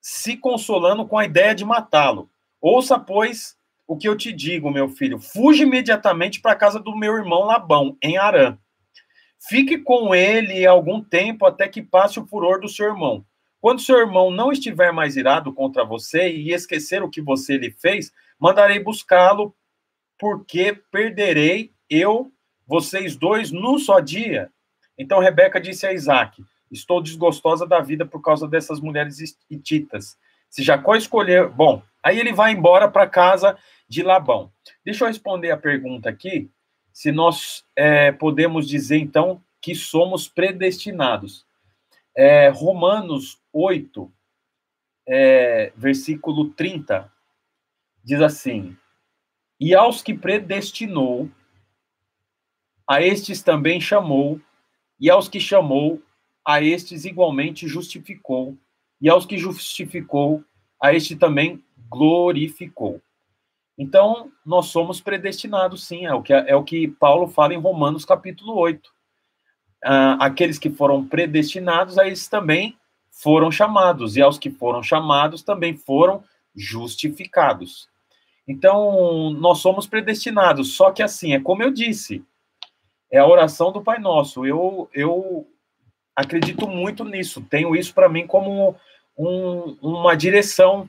[0.01, 2.31] se consolando com a ideia de matá-lo.
[2.61, 3.57] Ouça, pois,
[3.87, 5.19] o que eu te digo, meu filho.
[5.19, 8.59] Fuge imediatamente para a casa do meu irmão Labão, em Arã.
[9.49, 13.25] Fique com ele algum tempo até que passe o furor do seu irmão.
[13.61, 17.71] Quando seu irmão não estiver mais irado contra você e esquecer o que você lhe
[17.71, 19.55] fez, mandarei buscá-lo,
[20.19, 22.31] porque perderei eu,
[22.67, 24.51] vocês dois, num só dia.
[24.99, 29.19] Então Rebeca disse a Isaac: Estou desgostosa da vida por causa dessas mulheres
[29.51, 30.17] hititas.
[30.49, 31.49] Se Jacó escolher.
[31.49, 33.57] Bom, aí ele vai embora para casa
[33.89, 34.51] de Labão.
[34.85, 36.51] Deixa eu responder a pergunta aqui.
[36.93, 41.45] Se nós é, podemos dizer, então, que somos predestinados.
[42.17, 44.11] É, Romanos 8,
[45.07, 47.13] é, versículo 30,
[48.03, 48.77] diz assim:
[49.59, 51.31] E aos que predestinou,
[52.89, 54.41] a estes também chamou,
[55.01, 56.03] e aos que chamou,
[56.47, 58.57] a estes igualmente justificou,
[59.01, 60.45] e aos que justificou,
[60.83, 63.01] a este também glorificou.
[63.79, 68.05] Então, nós somos predestinados, sim, é o que, é o que Paulo fala em Romanos
[68.05, 68.91] capítulo 8.
[69.85, 72.77] Ah, aqueles que foram predestinados, a esses também
[73.11, 76.23] foram chamados, e aos que foram chamados também foram
[76.55, 77.89] justificados.
[78.47, 82.25] Então, nós somos predestinados, só que assim, é como eu disse,
[83.11, 84.47] é a oração do Pai Nosso.
[84.47, 85.47] Eu, eu
[86.15, 88.77] acredito muito nisso, tenho isso para mim como
[89.19, 90.89] um, uma direção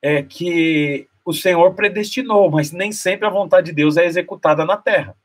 [0.00, 4.76] é, que o Senhor predestinou, mas nem sempre a vontade de Deus é executada na
[4.76, 5.16] terra.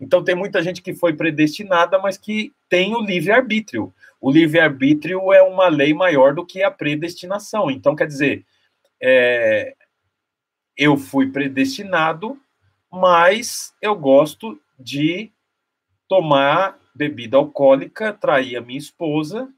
[0.00, 3.92] Então tem muita gente que foi predestinada, mas que tem o livre-arbítrio.
[4.20, 7.70] O livre-arbítrio é uma lei maior do que a predestinação.
[7.70, 8.44] Então, quer dizer,
[9.00, 9.74] é,
[10.78, 12.40] eu fui predestinado,
[12.90, 15.32] mas eu gosto de
[16.06, 19.52] tomar bebida alcoólica, trair a minha esposa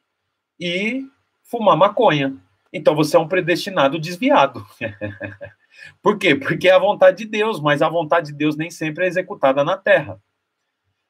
[0.59, 1.07] e
[1.45, 2.37] fumar maconha.
[2.73, 4.67] Então você é um predestinado desviado.
[6.03, 6.35] Por quê?
[6.35, 9.63] Porque é a vontade de Deus, mas a vontade de Deus nem sempre é executada
[9.63, 10.21] na terra.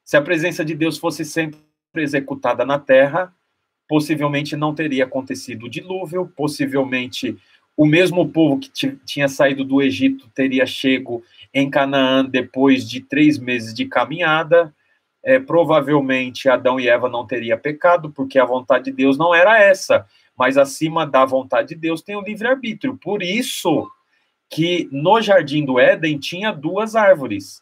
[0.03, 1.59] Se a presença de Deus fosse sempre
[1.95, 3.33] executada na terra,
[3.87, 7.37] possivelmente não teria acontecido o dilúvio, possivelmente
[7.75, 8.69] o mesmo povo que
[9.05, 14.73] tinha saído do Egito teria chego em Canaã depois de três meses de caminhada,
[15.23, 19.59] é, provavelmente Adão e Eva não teria pecado, porque a vontade de Deus não era
[19.59, 20.05] essa,
[20.37, 22.97] mas acima da vontade de Deus tem o livre-arbítrio.
[22.97, 23.89] Por isso
[24.49, 27.61] que no jardim do Éden tinha duas árvores,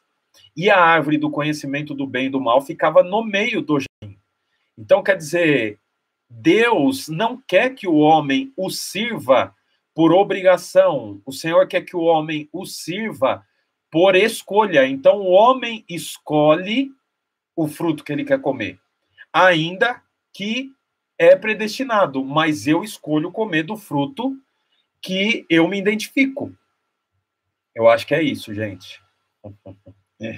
[0.56, 4.18] e a árvore do conhecimento do bem e do mal ficava no meio do jardim.
[4.78, 5.78] Então, quer dizer,
[6.30, 9.54] Deus não quer que o homem o sirva
[10.00, 13.46] por obrigação, o Senhor quer que o homem o sirva
[13.92, 14.88] por escolha.
[14.88, 16.90] Então, o homem escolhe
[17.54, 18.80] o fruto que ele quer comer,
[19.34, 20.02] ainda
[20.34, 20.72] que
[21.18, 24.42] é predestinado, mas eu escolho comer do fruto
[25.02, 26.50] que eu me identifico.
[27.76, 29.02] Eu acho que é isso, gente.
[30.22, 30.38] É.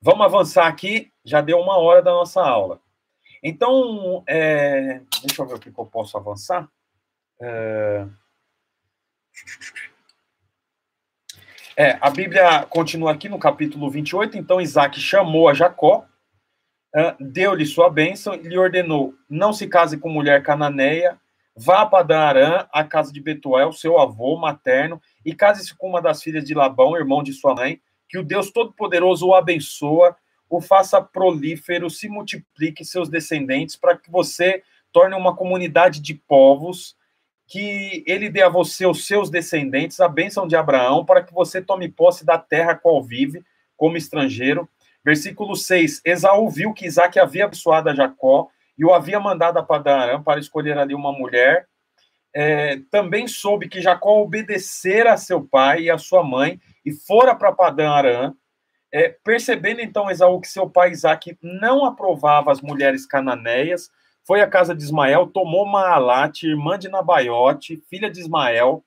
[0.00, 2.80] Vamos avançar aqui, já deu uma hora da nossa aula.
[3.42, 5.00] Então, é...
[5.22, 6.68] deixa eu ver o que eu posso avançar.
[7.40, 8.06] É...
[11.76, 14.38] É, a Bíblia continua aqui no capítulo 28.
[14.38, 16.06] Então, Isaac chamou a Jacó
[17.20, 21.18] deu-lhe sua bênção e lhe ordenou: não se case com mulher cananeia,
[21.54, 26.22] vá para Darã, a casa de Betuel, seu avô materno, e case-se com uma das
[26.22, 30.16] filhas de Labão, irmão de sua mãe, que o Deus Todo-Poderoso o abençoa,
[30.48, 34.62] o faça prolífero, se multiplique seus descendentes, para que você
[34.92, 36.96] torne uma comunidade de povos,
[37.46, 41.62] que ele dê a você os seus descendentes, a bênção de Abraão, para que você
[41.62, 43.44] tome posse da terra qual vive
[43.76, 44.68] como estrangeiro
[45.06, 49.62] Versículo 6: Esaú viu que Isaac havia abençoado a Jacó e o havia mandado a
[49.62, 51.68] Padarã para escolher ali uma mulher.
[52.34, 57.36] É, também soube que Jacó obedecera a seu pai e a sua mãe e fora
[57.36, 58.34] para Padã Arã.
[58.92, 63.92] É, percebendo então Esaú que seu pai Isaac não aprovava as mulheres cananeias,
[64.26, 68.84] foi à casa de Ismael, tomou Maalate, irmã de Nabaiote, filha de Ismael,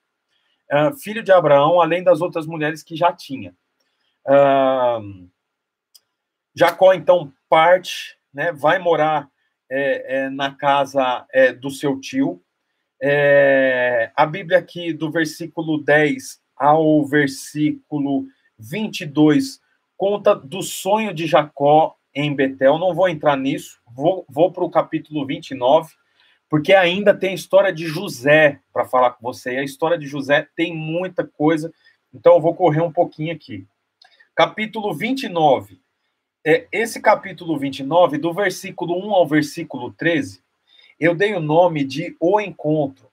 [0.70, 3.54] uh, filho de Abraão, além das outras mulheres que já tinha.
[4.26, 5.28] Uh,
[6.54, 9.30] Jacó, então, parte, né, vai morar
[9.70, 12.42] é, é, na casa é, do seu tio.
[13.00, 18.26] É, a Bíblia aqui, do versículo 10 ao versículo
[18.58, 19.60] 22,
[19.96, 22.78] conta do sonho de Jacó em Betel.
[22.78, 25.92] Não vou entrar nisso, vou, vou para o capítulo 29,
[26.48, 29.52] porque ainda tem a história de José para falar com você.
[29.52, 31.72] E a história de José tem muita coisa,
[32.12, 33.66] então eu vou correr um pouquinho aqui.
[34.34, 35.80] Capítulo 29
[36.44, 40.42] é, esse capítulo 29, do versículo 1 ao versículo 13,
[40.98, 43.08] eu dei o nome de O Encontro.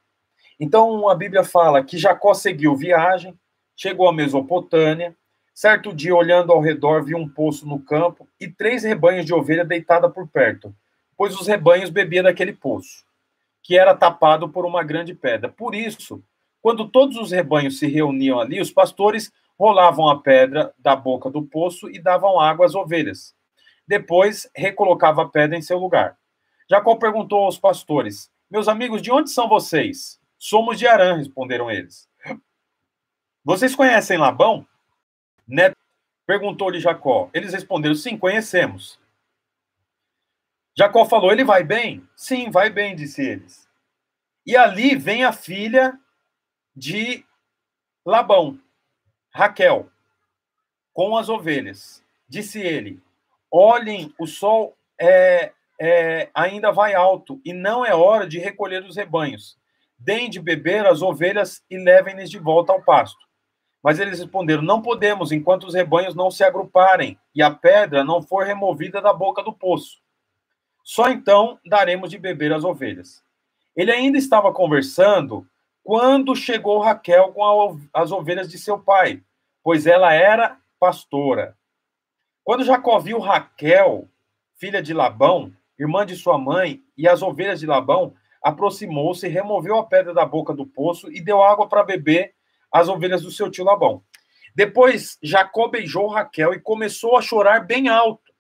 [0.60, 3.38] Então a Bíblia fala que Jacó seguiu viagem,
[3.76, 5.16] chegou à Mesopotâmia,
[5.58, 9.66] certo dia, olhando ao redor, viu um poço no campo e três rebanhos de ovelha
[9.66, 10.72] deitada por perto,
[11.18, 13.04] pois os rebanhos bebiam daquele poço,
[13.64, 15.50] que era tapado por uma grande pedra.
[15.50, 16.24] Por isso,
[16.62, 21.42] quando todos os rebanhos se reuniam ali, os pastores rolavam a pedra da boca do
[21.42, 23.34] poço e davam água às ovelhas.
[23.88, 26.20] Depois, recolocava a pedra em seu lugar.
[26.70, 30.20] Jacó perguntou aos pastores: Meus amigos, de onde são vocês?
[30.38, 32.08] Somos de Arã, responderam eles.
[33.44, 34.64] Vocês conhecem Labão?
[35.48, 35.72] Né?
[36.26, 37.30] Perguntou-lhe Jacó.
[37.34, 39.00] Eles responderam: Sim, conhecemos.
[40.78, 42.08] Jacó falou: Ele vai bem?
[42.16, 43.68] Sim, vai bem, disse eles.
[44.46, 46.00] E ali vem a filha
[46.76, 47.26] de
[48.06, 48.60] Labão,
[49.34, 49.90] Raquel,
[50.94, 52.04] com as ovelhas.
[52.30, 53.02] Disse ele:
[53.52, 58.96] Olhem, o sol é, é, ainda vai alto e não é hora de recolher os
[58.96, 59.58] rebanhos.
[60.00, 63.27] Deem de beber as ovelhas e levem-nas de volta ao pasto.
[63.88, 68.22] Mas eles responderam: Não podemos, enquanto os rebanhos não se agruparem e a pedra não
[68.22, 70.02] for removida da boca do poço.
[70.84, 73.24] Só então daremos de beber as ovelhas.
[73.74, 75.48] Ele ainda estava conversando
[75.86, 79.24] quando chegou Raquel com as ovelhas de seu pai,
[79.64, 81.56] pois ela era pastora.
[82.44, 84.10] Quando Jacó viu Raquel,
[84.58, 88.14] filha de Labão, irmã de sua mãe, e as ovelhas de Labão,
[88.44, 92.36] aproximou-se, removeu a pedra da boca do poço e deu água para beber
[92.72, 94.04] às ovelhas do seu tio Labão.
[94.56, 98.34] Depois, Jacó beijou Raquel e começou a chorar bem alto.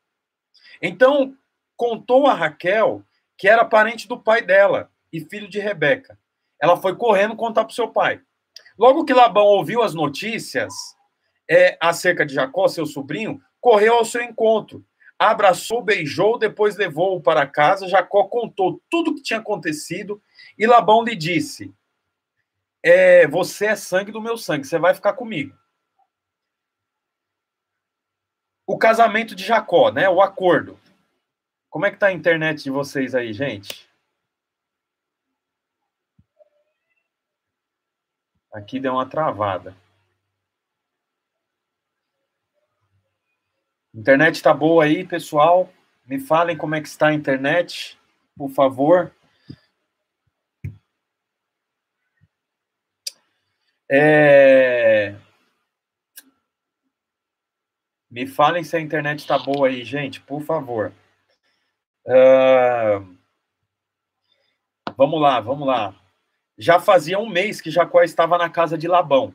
[0.81, 1.35] Então,
[1.75, 3.03] contou a Raquel
[3.37, 6.17] que era parente do pai dela e filho de Rebeca.
[6.59, 8.19] Ela foi correndo contar para o seu pai.
[8.77, 10.73] Logo que Labão ouviu as notícias
[11.49, 14.83] é, acerca de Jacó, seu sobrinho, correu ao seu encontro
[15.17, 17.87] abraçou, beijou, depois levou-o para casa.
[17.87, 20.21] Jacó contou tudo o que tinha acontecido
[20.57, 21.73] e Labão lhe disse:
[22.89, 25.57] é, Você é sangue do meu sangue, você vai ficar comigo.
[28.65, 30.09] O casamento de Jacó, né?
[30.09, 30.77] O acordo.
[31.69, 33.87] Como é que tá a internet de vocês aí, gente?
[38.51, 39.75] Aqui deu uma travada.
[43.93, 45.69] Internet está boa aí, pessoal?
[46.05, 47.99] Me falem como é que está a internet,
[48.35, 49.11] por favor.
[53.89, 55.15] É...
[58.09, 60.93] Me falem se a internet está boa aí, gente, por favor.
[62.05, 63.17] Uh...
[64.97, 65.95] Vamos lá, vamos lá.
[66.57, 69.33] Já fazia um mês que Jacó estava na casa de Labão.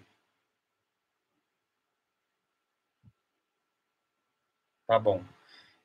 [4.86, 5.22] Tá bom.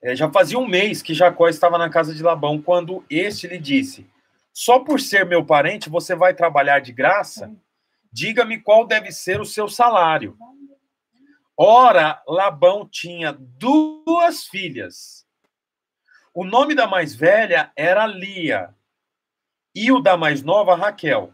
[0.01, 3.57] É, já fazia um mês que Jacó estava na casa de Labão quando este lhe
[3.57, 4.09] disse:
[4.51, 7.55] Só por ser meu parente você vai trabalhar de graça?
[8.11, 10.37] Diga-me qual deve ser o seu salário.
[11.55, 15.25] Ora, Labão tinha duas filhas.
[16.33, 18.75] O nome da mais velha era Lia
[19.73, 21.33] e o da mais nova, Raquel.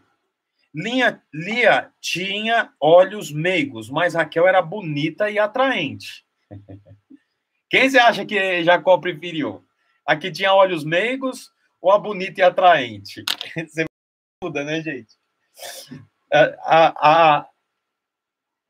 [0.74, 6.24] Lia, Lia tinha olhos meigos, mas Raquel era bonita e atraente.
[7.70, 9.64] Quem você acha que Jacó preferiu?
[10.06, 11.50] A que tinha olhos meigos
[11.80, 13.24] ou a bonita e atraente?
[13.66, 13.84] Você
[14.42, 15.16] muda, né, gente?
[16.34, 17.48] Há,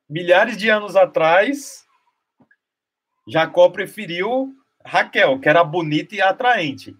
[0.08, 1.86] milhares de anos atrás,
[3.26, 4.54] Jacó preferiu
[4.84, 6.94] Raquel, que era bonita e atraente.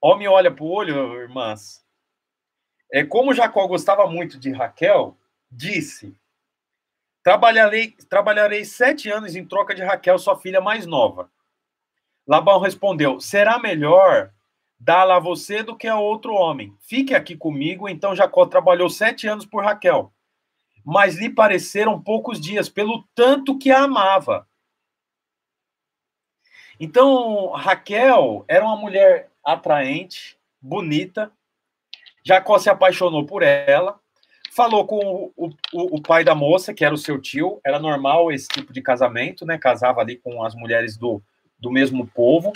[0.00, 1.84] Homem olha para o olho, irmãs.
[2.90, 5.14] É, como Jacó gostava muito de Raquel,
[5.50, 6.16] disse:
[7.22, 11.30] Trabalharei, trabalharei sete anos em troca de Raquel, sua filha mais nova.
[12.26, 14.32] Labão respondeu: Será melhor
[14.78, 16.74] dá-la a você do que a outro homem.
[16.80, 17.88] Fique aqui comigo.
[17.88, 20.12] Então Jacó trabalhou sete anos por Raquel,
[20.84, 24.46] mas lhe pareceram poucos dias, pelo tanto que a amava.
[26.78, 31.32] Então Raquel era uma mulher atraente, bonita.
[32.24, 33.98] Jacó se apaixonou por ela
[34.58, 38.32] falou com o, o, o, pai da moça, que era o seu tio, era normal
[38.32, 39.56] esse tipo de casamento, né?
[39.56, 41.22] Casava ali com as mulheres do,
[41.56, 42.52] do mesmo povo.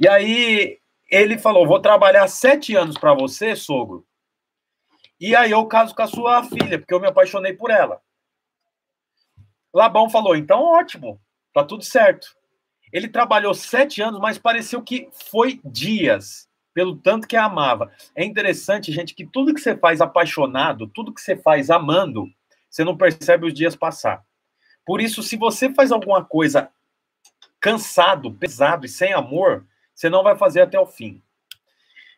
[0.00, 4.06] E aí ele falou: Vou trabalhar sete anos para você, sogro.
[5.20, 8.00] E aí eu caso com a sua filha, porque eu me apaixonei por ela.
[9.72, 11.20] Labão falou: Então ótimo,
[11.52, 12.36] tá tudo certo.
[12.92, 17.90] Ele trabalhou sete anos, mas pareceu que foi dias pelo tanto que a amava.
[18.14, 22.26] É interessante, gente, que tudo que você faz apaixonado, tudo que você faz amando,
[22.70, 24.24] você não percebe os dias passar.
[24.86, 26.70] Por isso, se você faz alguma coisa
[27.60, 29.66] cansado, pesado e sem amor,
[29.98, 31.20] você não vai fazer até o fim.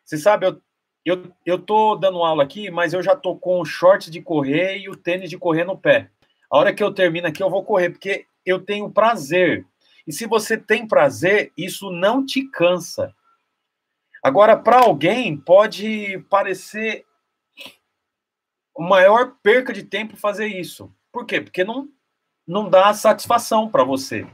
[0.05, 0.61] Você sabe, eu
[1.03, 4.77] eu, eu tô dando aula aqui, mas eu já tô com o short de correr
[4.77, 6.11] e o tênis de correr no pé.
[6.49, 9.65] A hora que eu termino aqui, eu vou correr, porque eu tenho prazer.
[10.05, 13.15] E se você tem prazer, isso não te cansa.
[14.23, 17.03] Agora, para alguém, pode parecer
[18.77, 20.93] uma maior perca de tempo fazer isso.
[21.11, 21.41] Por quê?
[21.41, 21.89] Porque não,
[22.47, 24.27] não dá satisfação para você.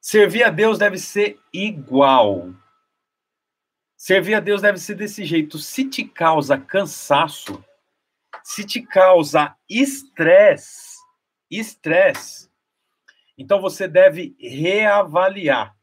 [0.00, 2.54] Servir a Deus deve ser igual.
[3.94, 5.58] Servir a Deus deve ser desse jeito.
[5.58, 7.62] Se te causa cansaço,
[8.42, 10.98] se te causa estresse,
[11.50, 12.50] estresse,
[13.36, 15.76] então você deve reavaliar.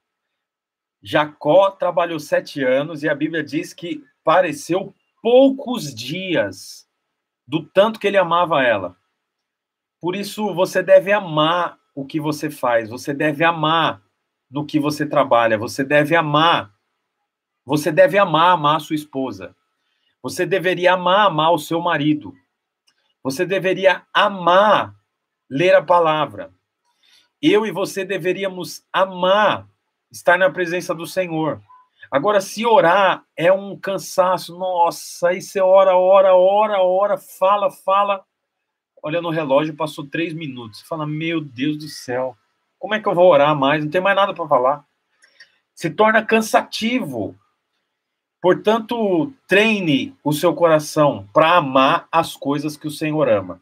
[1.02, 6.90] Jacó trabalhou sete anos e a Bíblia diz que pareceu poucos dias
[7.48, 8.98] do tanto que ele amava ela.
[10.02, 14.07] Por isso, você deve amar o que você faz, você deve amar
[14.50, 16.74] no que você trabalha, você deve amar.
[17.66, 19.56] Você deve amar, amar a sua esposa.
[20.24, 22.34] Você deveria amar, amar o seu marido.
[23.24, 24.96] Você deveria amar
[25.50, 26.52] ler a palavra.
[27.42, 29.68] Eu e você deveríamos amar
[30.12, 31.62] estar na presença do Senhor.
[32.10, 38.24] Agora, se orar é um cansaço, nossa, aí você ora, ora, ora, ora, fala, fala.
[39.04, 40.80] Olha no relógio, passou três minutos.
[40.80, 42.36] Você fala, meu Deus do céu,
[42.80, 43.84] como é que eu vou orar mais?
[43.84, 44.86] Não tem mais nada para falar.
[45.74, 47.36] Se torna cansativo.
[48.42, 53.62] Portanto, treine o seu coração para amar as coisas que o Senhor ama.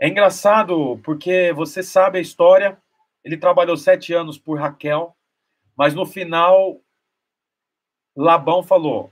[0.00, 2.80] É engraçado porque você sabe a história.
[3.24, 5.16] Ele trabalhou sete anos por Raquel,
[5.76, 6.80] mas no final,
[8.14, 9.10] Labão falou: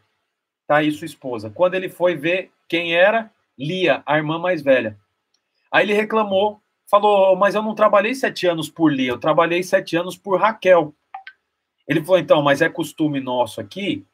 [0.67, 1.51] tá aí sua esposa.
[1.51, 4.99] Quando ele foi ver quem era, Lia, a irmã mais velha.
[5.73, 9.97] Aí ele reclamou, falou: mas eu não trabalhei sete anos por Lia, eu trabalhei sete
[9.97, 10.95] anos por Raquel.
[11.87, 14.07] Ele falou: então, mas é costume nosso aqui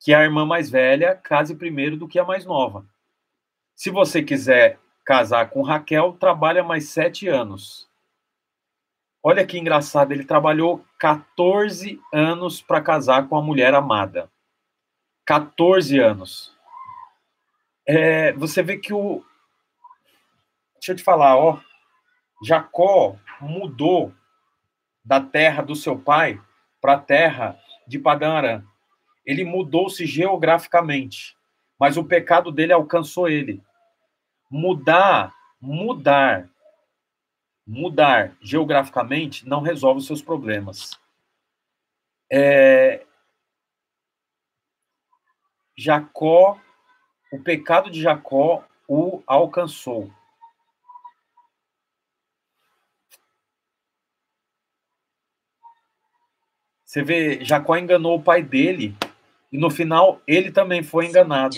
[0.00, 2.86] que a irmã mais velha case primeiro do que a mais nova.
[3.74, 7.88] Se você quiser casar com Raquel, trabalha mais sete anos.
[9.22, 14.30] Olha que engraçado, ele trabalhou 14 anos para casar com a mulher amada.
[15.26, 16.56] 14 anos.
[17.86, 19.22] É, você vê que o.
[20.74, 21.60] Deixa eu te falar, ó.
[22.42, 24.12] Jacó mudou
[25.04, 26.40] da terra do seu pai
[26.80, 28.62] para a terra de Padan
[29.24, 31.36] Ele mudou-se geograficamente,
[31.78, 33.62] mas o pecado dele alcançou ele.
[34.50, 36.48] Mudar, mudar
[37.70, 40.98] mudar geograficamente não resolve os seus problemas.
[42.30, 43.06] É...
[45.76, 46.60] Jacó,
[47.32, 50.12] o pecado de Jacó o alcançou.
[56.90, 58.96] Você vê, Jacó enganou o pai dele
[59.52, 61.54] e no final ele também foi enganado.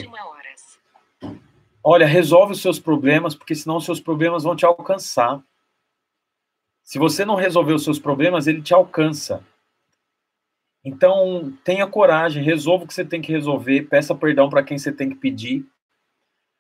[1.83, 5.43] Olha, resolve os seus problemas, porque senão os seus problemas vão te alcançar.
[6.83, 9.43] Se você não resolver os seus problemas, ele te alcança.
[10.85, 14.93] Então, tenha coragem, resolva o que você tem que resolver, peça perdão para quem você
[14.93, 15.65] tem que pedir,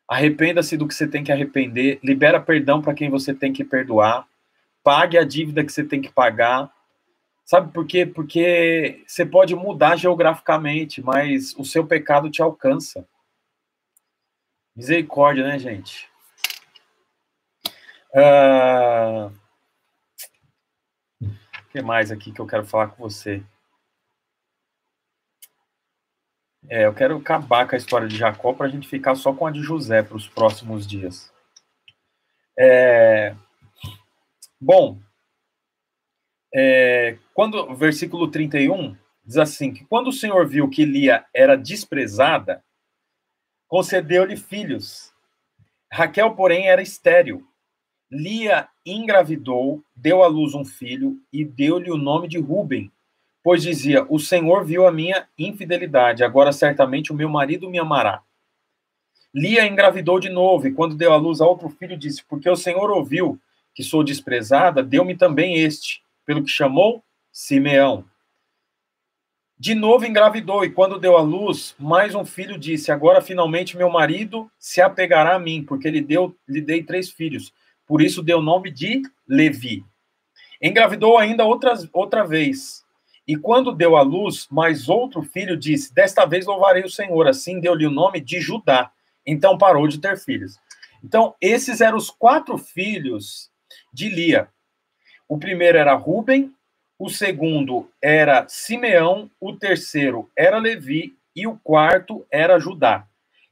[0.08, 4.26] arrependa-se do que você tem que arrepender, libera perdão para quem você tem que perdoar,
[4.82, 6.72] pague a dívida que você tem que pagar.
[7.52, 8.06] Sabe por quê?
[8.06, 13.06] Porque você pode mudar geograficamente, mas o seu pecado te alcança.
[14.74, 16.10] Misericórdia, né, gente?
[18.14, 19.30] Uh,
[21.70, 23.44] que mais aqui que eu quero falar com você?
[26.70, 29.46] É, eu quero acabar com a história de Jacó para a gente ficar só com
[29.46, 31.30] a de José para os próximos dias.
[32.58, 33.36] É,
[34.58, 34.98] bom,
[36.54, 42.62] é, quando versículo 31 diz assim: que quando o Senhor viu que Lia era desprezada,
[43.68, 45.12] concedeu-lhe filhos.
[45.90, 47.46] Raquel, porém, era estéril
[48.14, 52.92] Lia engravidou, deu à luz um filho e deu-lhe o nome de Ruben,
[53.42, 58.22] pois dizia: O Senhor viu a minha infidelidade, agora certamente o meu marido me amará.
[59.34, 62.56] Lia engravidou de novo e, quando deu à luz a outro filho, disse: Porque o
[62.56, 63.40] Senhor ouviu
[63.74, 68.04] que sou desprezada, deu-me também este, pelo que chamou Simeão.
[69.58, 73.88] De novo engravidou, e quando deu à luz, mais um filho disse: Agora finalmente meu
[73.88, 77.52] marido se apegará a mim, porque lhe, deu, lhe dei três filhos
[77.92, 79.84] por isso deu o nome de Levi.
[80.62, 82.82] Engravidou ainda outras, outra vez.
[83.28, 87.28] E quando deu à luz, mais outro filho disse: Desta vez louvarei o Senhor.
[87.28, 88.90] Assim deu-lhe o nome de Judá.
[89.26, 90.58] Então parou de ter filhos.
[91.04, 93.50] Então, esses eram os quatro filhos
[93.92, 94.48] de Lia.
[95.32, 96.52] O primeiro era Ruben,
[96.98, 103.06] o segundo era Simeão, o terceiro era Levi e o quarto era Judá,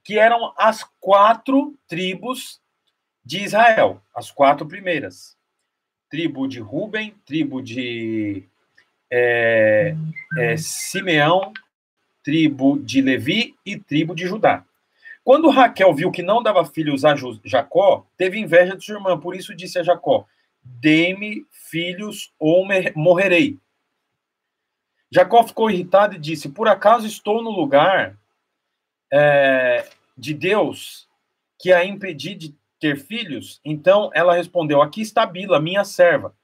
[0.04, 2.60] que eram as quatro tribos
[3.24, 5.38] de Israel, as quatro primeiras.
[6.10, 8.44] Tribo de Ruben, tribo de
[9.10, 9.94] é,
[10.36, 11.50] é, Simeão,
[12.22, 14.66] tribo de Levi e tribo de Judá.
[15.24, 19.34] Quando Raquel viu que não dava filhos a Jacó, teve inveja de sua irmã, por
[19.34, 20.26] isso disse a Jacó:
[20.62, 23.58] Dê-me filhos ou morrerei.
[25.10, 28.16] Jacó ficou irritado e disse: Por acaso estou no lugar
[29.12, 31.08] é, de Deus
[31.58, 33.60] que a impedi de ter filhos?
[33.64, 36.34] Então ela respondeu: Aqui está Bila, minha serva.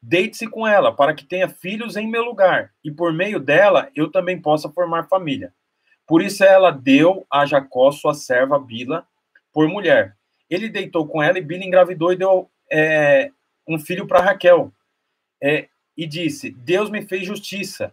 [0.00, 4.10] Deite-se com ela, para que tenha filhos em meu lugar, e por meio dela eu
[4.10, 5.52] também possa formar família.
[6.06, 9.06] Por isso ela deu a Jacó, sua serva Bila,
[9.50, 10.14] por mulher.
[10.50, 13.30] Ele deitou com ela e Bila engravidou e deu é,
[13.66, 14.72] um filho para Raquel.
[15.42, 17.92] É, e disse: Deus me fez justiça,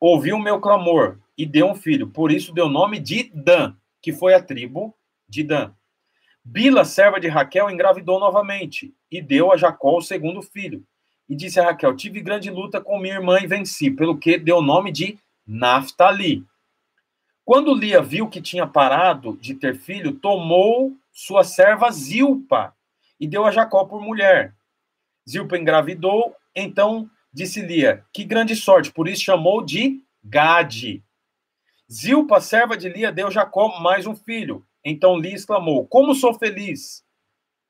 [0.00, 2.08] ouviu o meu clamor e deu um filho.
[2.08, 4.94] Por isso deu o nome de Dan, que foi a tribo
[5.28, 5.72] de Dan.
[6.44, 10.84] Bila, serva de Raquel, engravidou novamente e deu a Jacó o segundo filho.
[11.28, 14.58] E disse a Raquel: Tive grande luta com minha irmã e venci, pelo que deu
[14.58, 16.44] o nome de Naphtali.
[17.44, 22.74] Quando Lia viu que tinha parado de ter filho, tomou sua serva Zilpa
[23.18, 24.54] e deu a Jacó por mulher.
[25.28, 31.02] Zilpa engravidou, então disse Lia: Que grande sorte, por isso chamou de Gade.
[31.90, 34.66] Zilpa, serva de Lia, deu Jacó mais um filho.
[34.84, 37.04] Então Lia exclamou: Como sou feliz!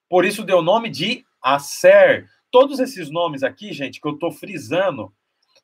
[0.08, 2.28] Por isso deu o nome de Aser.
[2.50, 5.12] Todos esses nomes aqui, gente, que eu estou frisando,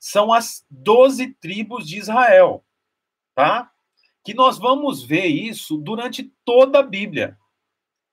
[0.00, 2.64] são as doze tribos de Israel,
[3.34, 3.70] tá?
[4.28, 7.38] que nós vamos ver isso durante toda a Bíblia.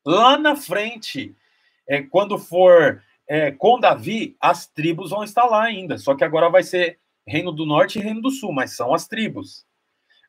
[0.06, 1.36] Lá na frente,
[1.86, 6.50] é, quando for é, com Davi, as tribos vão estar lá ainda, só que agora
[6.50, 9.66] vai ser Reino do Norte e Reino do Sul, mas são as tribos.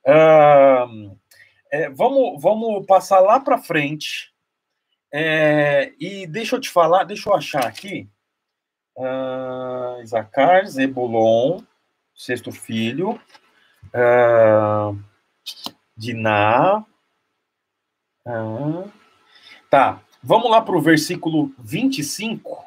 [0.07, 1.17] Uh,
[1.71, 4.33] é, vamos, vamos passar lá para frente.
[5.13, 8.09] É, e deixa eu te falar, deixa eu achar aqui.
[8.97, 11.61] Uh, Isacar, Zebulon,
[12.15, 13.21] sexto filho.
[13.89, 14.99] Uh,
[15.97, 16.85] Diná.
[18.27, 18.85] Ah.
[19.71, 22.65] Tá, vamos lá para o versículo 25,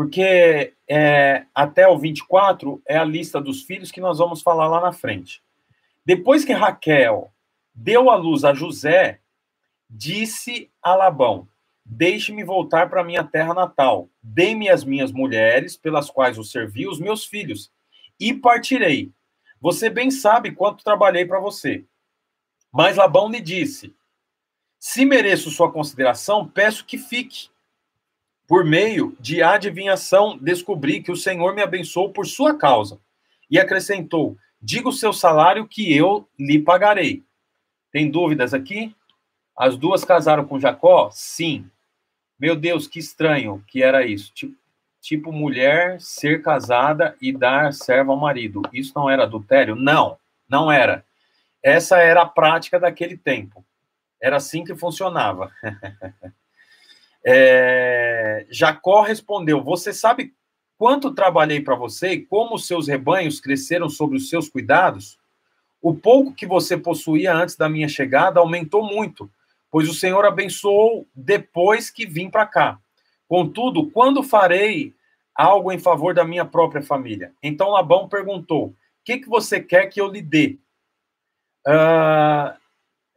[0.00, 4.80] porque é, até o 24 é a lista dos filhos que nós vamos falar lá
[4.80, 5.42] na frente.
[6.06, 7.30] Depois que Raquel
[7.74, 9.20] deu a luz a José,
[9.90, 11.46] disse a Labão:
[11.84, 14.08] Deixe-me voltar para minha terra natal.
[14.22, 17.70] Dê-me as minhas mulheres, pelas quais o servi, os meus filhos,
[18.18, 19.12] e partirei.
[19.60, 21.84] Você bem sabe quanto trabalhei para você.
[22.72, 23.94] Mas Labão lhe disse:
[24.78, 27.50] Se mereço sua consideração, peço que fique.
[28.50, 32.98] Por meio de adivinhação, descobri que o Senhor me abençoou por sua causa.
[33.48, 37.22] E acrescentou: Diga o seu salário que eu lhe pagarei.
[37.92, 38.92] Tem dúvidas aqui?
[39.56, 41.10] As duas casaram com Jacó?
[41.12, 41.70] Sim.
[42.36, 44.32] Meu Deus, que estranho que era isso.
[44.34, 44.56] Tipo,
[45.00, 48.62] tipo mulher ser casada e dar servo ao marido.
[48.72, 49.76] Isso não era adultério?
[49.76, 51.04] Não, não era.
[51.62, 53.64] Essa era a prática daquele tempo.
[54.20, 55.52] Era assim que funcionava.
[57.24, 60.34] é, Jacó respondeu: Você sabe
[60.78, 65.18] quanto trabalhei para você e como os seus rebanhos cresceram sobre os seus cuidados?
[65.82, 69.30] O pouco que você possuía antes da minha chegada aumentou muito,
[69.70, 72.78] pois o Senhor abençoou depois que vim para cá.
[73.28, 74.94] Contudo, quando farei
[75.34, 77.32] algo em favor da minha própria família?
[77.42, 80.58] Então Labão perguntou: O que, que você quer que eu lhe dê?
[81.66, 82.56] Ah,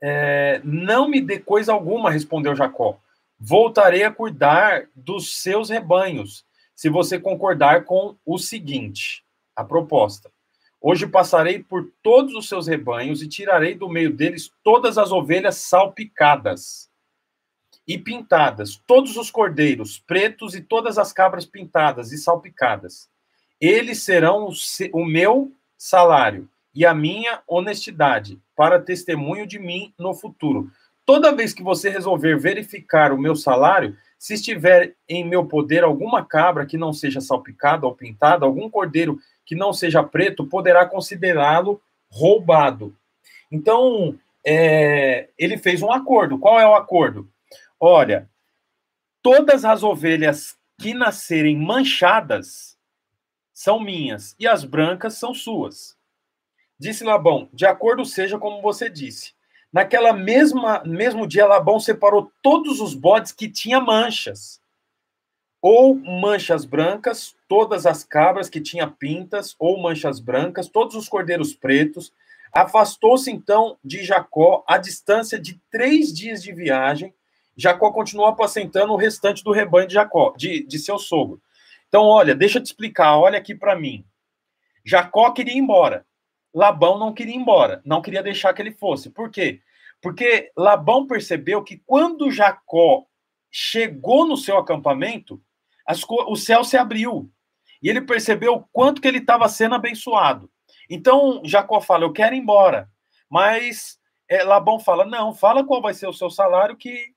[0.02, 3.00] é, não me dê coisa alguma, respondeu Jacó.
[3.46, 9.22] Voltarei a cuidar dos seus rebanhos, se você concordar com o seguinte:
[9.54, 10.32] a proposta.
[10.80, 15.58] Hoje passarei por todos os seus rebanhos e tirarei do meio deles todas as ovelhas
[15.58, 16.90] salpicadas
[17.86, 23.10] e pintadas, todos os cordeiros pretos e todas as cabras pintadas e salpicadas.
[23.60, 24.54] Eles serão
[24.94, 30.72] o meu salário e a minha honestidade para testemunho de mim no futuro.
[31.06, 36.26] Toda vez que você resolver verificar o meu salário, se estiver em meu poder alguma
[36.26, 41.82] cabra que não seja salpicada ou pintada, algum cordeiro que não seja preto, poderá considerá-lo
[42.10, 42.96] roubado.
[43.52, 46.40] Então, é, ele fez um acordo.
[46.40, 47.30] Qual é o acordo?
[47.78, 48.30] Olha,
[49.22, 52.78] todas as ovelhas que nascerem manchadas
[53.54, 55.98] são minhas e as brancas são suas.
[56.80, 59.34] Disse Labão: De acordo seja como você disse.
[59.74, 64.62] Naquela mesma mesmo dia, Labão separou todos os bodes que tinha manchas,
[65.60, 71.54] ou manchas brancas, todas as cabras que tinha pintas, ou manchas brancas, todos os cordeiros
[71.54, 72.14] pretos,
[72.54, 77.12] Afastou-se então de Jacó a distância de três dias de viagem.
[77.58, 81.42] Jacó continuou apacentando o restante do rebanho de Jacó, de, de seu sogro.
[81.90, 84.06] Então, olha, deixa eu te explicar, olha aqui para mim.
[84.86, 86.06] Jacó queria ir embora.
[86.54, 89.10] Labão não queria ir embora, não queria deixar que ele fosse.
[89.10, 89.62] Por quê?
[90.02, 93.06] Porque Labão percebeu que quando Jacó
[93.52, 95.42] chegou no seu acampamento,
[96.28, 97.32] o céu se abriu.
[97.82, 100.50] E ele percebeu o quanto que ele estava sendo abençoado.
[100.90, 102.90] Então, Jacó fala: Eu quero ir embora.
[103.30, 104.00] Mas
[104.30, 107.14] é, Labão fala: Não, fala qual vai ser o seu salário, que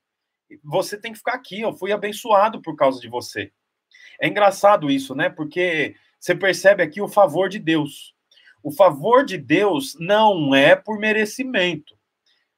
[0.64, 1.61] você tem que ficar aqui.
[1.61, 3.53] Eu fui abençoado por causa de você.
[4.20, 5.28] É engraçado isso, né?
[5.28, 8.15] Porque você percebe aqui o favor de Deus.
[8.66, 11.96] O favor de Deus não é por merecimento.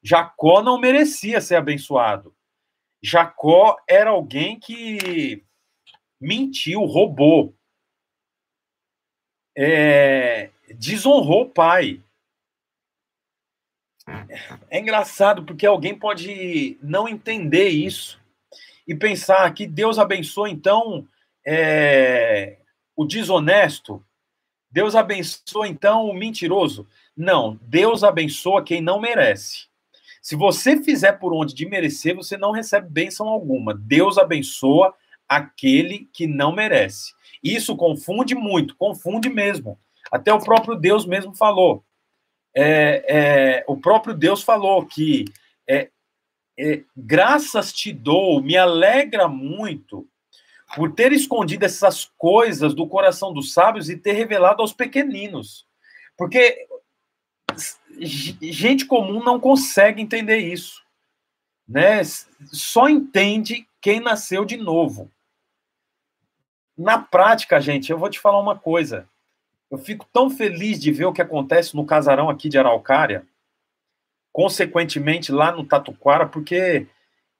[0.02, 2.34] Jacó não merecia ser abençoado.
[3.02, 5.44] Jacó era alguém que
[6.18, 7.54] mentiu, roubou,
[9.54, 10.48] é,
[10.78, 12.02] desonrou o pai.
[14.70, 18.18] É engraçado porque alguém pode não entender isso
[18.86, 21.06] e pensar que Deus abençoa então
[21.46, 22.56] é,
[22.96, 24.02] o desonesto,
[24.70, 26.86] Deus abençoa então o mentiroso.
[27.16, 29.66] Não, Deus abençoa quem não merece.
[30.20, 33.74] Se você fizer por onde de merecer, você não recebe bênção alguma.
[33.74, 34.94] Deus abençoa
[35.28, 37.12] aquele que não merece.
[37.42, 39.78] Isso confunde muito, confunde mesmo.
[40.10, 41.84] Até o próprio Deus mesmo falou.
[42.54, 45.24] É, é, o próprio Deus falou que
[45.68, 45.90] é,
[46.58, 50.08] é graças te dou, me alegra muito
[50.74, 55.66] por ter escondido essas coisas do coração dos sábios e ter revelado aos pequeninos.
[56.16, 56.66] Porque
[58.00, 60.82] gente comum não consegue entender isso.
[61.66, 62.02] Né?
[62.52, 65.10] Só entende quem nasceu de novo.
[66.76, 69.08] Na prática, gente, eu vou te falar uma coisa.
[69.70, 73.26] Eu fico tão feliz de ver o que acontece no casarão aqui de Araucária,
[74.32, 76.86] consequentemente lá no Tatuquara, porque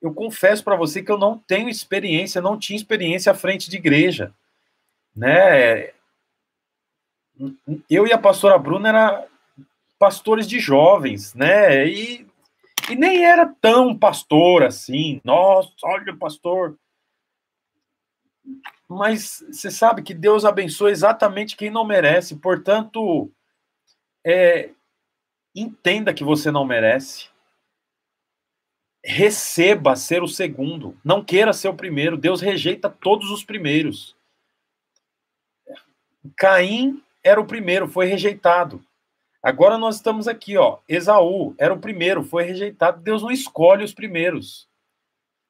[0.00, 3.76] eu confesso para você que eu não tenho experiência, não tinha experiência à frente de
[3.76, 4.32] igreja,
[5.14, 5.90] né?
[7.90, 9.26] Eu e a pastora Bruna era
[9.98, 11.86] pastores de jovens, né?
[11.86, 12.26] E,
[12.90, 15.20] e nem era tão pastor assim.
[15.24, 16.76] Nossa, olha o pastor.
[18.88, 22.36] Mas você sabe que Deus abençoa exatamente quem não merece.
[22.36, 23.30] Portanto,
[24.24, 24.70] é,
[25.54, 27.28] entenda que você não merece
[29.04, 32.16] receba ser o segundo, não queira ser o primeiro.
[32.16, 34.16] Deus rejeita todos os primeiros.
[36.36, 38.84] Caim era o primeiro, foi rejeitado.
[39.42, 40.78] Agora nós estamos aqui, ó.
[40.88, 43.00] Esaú era o primeiro, foi rejeitado.
[43.00, 44.68] Deus não escolhe os primeiros.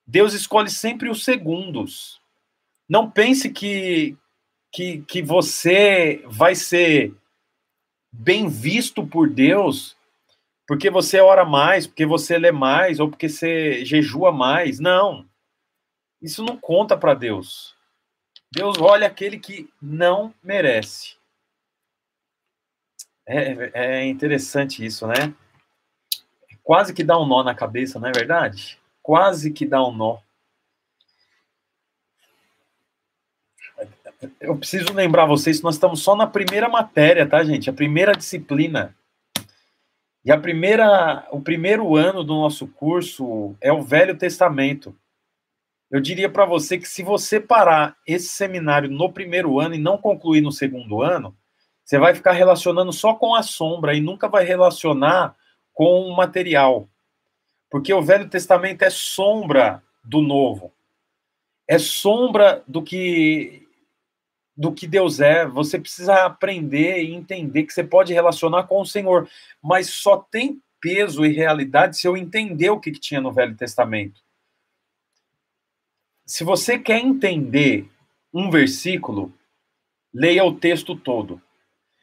[0.06, 2.20] Deus escolhe sempre os segundos.
[2.88, 4.16] Não pense que
[4.70, 7.14] que, que você vai ser
[8.12, 9.96] bem visto por Deus
[10.68, 14.78] porque você ora mais, porque você lê mais, ou porque você jejua mais.
[14.78, 15.26] Não.
[16.20, 17.74] Isso não conta para Deus.
[18.52, 21.16] Deus olha aquele que não merece.
[23.26, 25.34] É, é interessante isso, né?
[26.62, 28.78] Quase que dá um nó na cabeça, não é verdade?
[29.02, 30.18] Quase que dá um nó.
[34.38, 37.70] Eu preciso lembrar vocês que nós estamos só na primeira matéria, tá, gente?
[37.70, 38.94] A primeira disciplina.
[40.24, 44.94] E a primeira, o primeiro ano do nosso curso é o Velho Testamento.
[45.90, 49.96] Eu diria para você que se você parar esse seminário no primeiro ano e não
[49.96, 51.34] concluir no segundo ano,
[51.82, 55.34] você vai ficar relacionando só com a sombra e nunca vai relacionar
[55.72, 56.86] com o material.
[57.70, 60.72] Porque o Velho Testamento é sombra do Novo.
[61.66, 63.67] É sombra do que
[64.58, 68.84] do que Deus é, você precisa aprender e entender que você pode relacionar com o
[68.84, 69.28] Senhor,
[69.62, 73.56] mas só tem peso e realidade se eu entender o que, que tinha no Velho
[73.56, 74.20] Testamento.
[76.26, 77.88] Se você quer entender
[78.34, 79.32] um versículo,
[80.12, 81.40] leia o texto todo.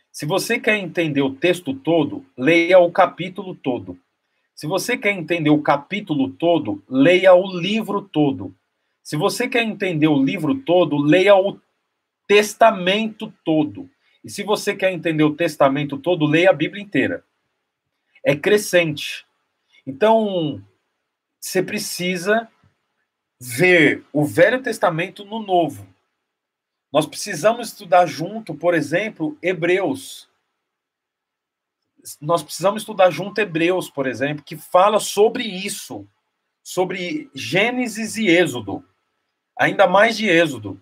[0.09, 3.99] Se você quer entender o texto todo, leia o capítulo todo.
[4.55, 8.55] Se você quer entender o capítulo todo, leia o livro todo.
[9.03, 11.59] Se você quer entender o livro todo, leia o
[12.27, 13.89] testamento todo.
[14.23, 17.23] E se você quer entender o testamento todo, leia a Bíblia inteira.
[18.23, 19.25] É crescente.
[19.85, 20.65] Então,
[21.39, 22.49] você precisa
[23.39, 25.87] ver o Velho Testamento no Novo.
[26.91, 30.27] Nós precisamos estudar junto, por exemplo, Hebreus.
[32.19, 36.07] Nós precisamos estudar junto Hebreus, por exemplo, que fala sobre isso,
[36.63, 38.83] sobre Gênesis e Êxodo,
[39.57, 40.81] ainda mais de Êxodo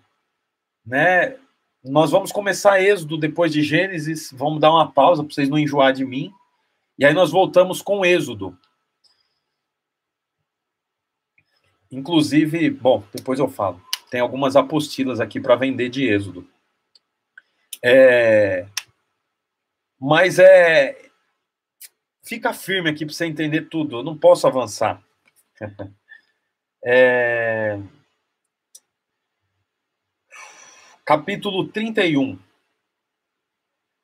[0.84, 1.36] né?
[1.82, 5.92] Nós vamos começar Êxodo depois de Gênesis, vamos dar uma pausa para vocês não enjoar
[5.92, 6.32] de mim.
[6.98, 8.56] E aí nós voltamos com Êxodo.
[11.90, 13.80] Inclusive, bom, depois eu falo.
[14.10, 16.48] Tem algumas apostilas aqui para vender de Êxodo.
[17.82, 18.66] É...
[20.00, 21.10] Mas é.
[22.22, 23.98] Fica firme aqui para você entender tudo.
[23.98, 25.02] Eu não posso avançar.
[26.82, 27.78] é...
[31.06, 32.38] Capítulo 31.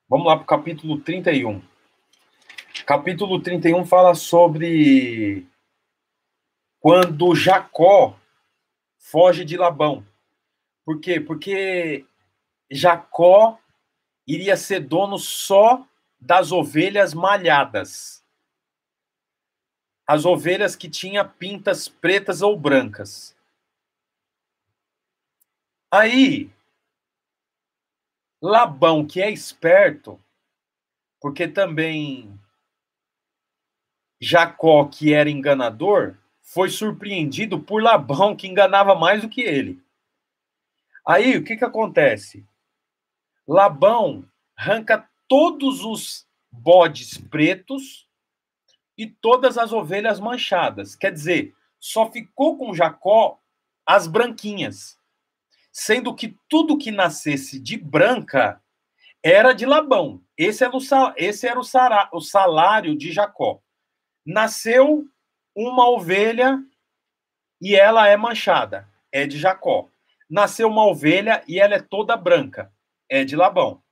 [0.06, 1.62] Vamos lá para o capítulo 31.
[2.84, 5.46] Capítulo 31 fala sobre
[6.78, 8.20] quando Jacó
[8.98, 10.06] foge de Labão.
[10.84, 11.18] Por quê?
[11.18, 12.04] Porque
[12.70, 13.58] Jacó
[14.26, 15.88] iria ser dono só
[16.20, 18.22] das ovelhas malhadas.
[20.06, 23.34] As ovelhas que tinham pintas pretas ou brancas.
[25.90, 26.50] Aí,
[28.42, 30.18] Labão, que é esperto,
[31.20, 32.40] porque também
[34.20, 39.82] Jacó, que era enganador, foi surpreendido por Labão, que enganava mais do que ele.
[41.06, 42.46] Aí, o que, que acontece?
[43.46, 48.08] Labão arranca todos os bodes pretos
[48.96, 50.94] e todas as ovelhas manchadas.
[50.94, 53.40] Quer dizer, só ficou com Jacó
[53.86, 54.99] as branquinhas.
[55.72, 58.60] Sendo que tudo que nascesse de branca
[59.22, 60.22] era de Labão.
[60.36, 60.80] Esse era o,
[61.16, 63.60] esse era o salário de Jacó.
[64.24, 65.06] Nasceu
[65.54, 66.62] uma ovelha
[67.60, 69.88] e ela é manchada, é de Jacó.
[70.28, 72.72] Nasceu uma ovelha e ela é toda branca,
[73.08, 73.82] é de Labão.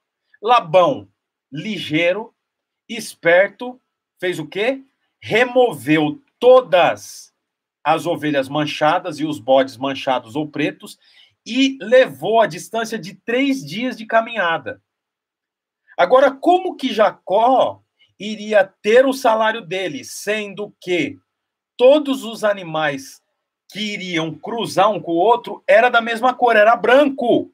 [0.40, 1.08] Labão,
[1.52, 2.34] ligeiro,
[2.88, 3.80] esperto,
[4.18, 4.82] fez o quê?
[5.20, 7.34] Removeu todas
[7.82, 10.98] as ovelhas manchadas e os bodes manchados ou pretos
[11.48, 14.82] e levou a distância de três dias de caminhada.
[15.96, 17.82] Agora, como que Jacó
[18.20, 21.18] iria ter o salário dele, sendo que
[21.74, 23.22] todos os animais
[23.70, 27.50] que iriam cruzar um com o outro era da mesma cor, era branco.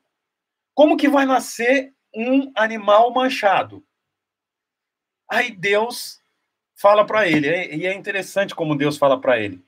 [0.75, 3.85] Como que vai nascer um animal manchado?
[5.31, 6.21] Aí Deus
[6.75, 9.57] fala para ele, e é interessante como Deus fala para ele.
[9.57, 9.63] O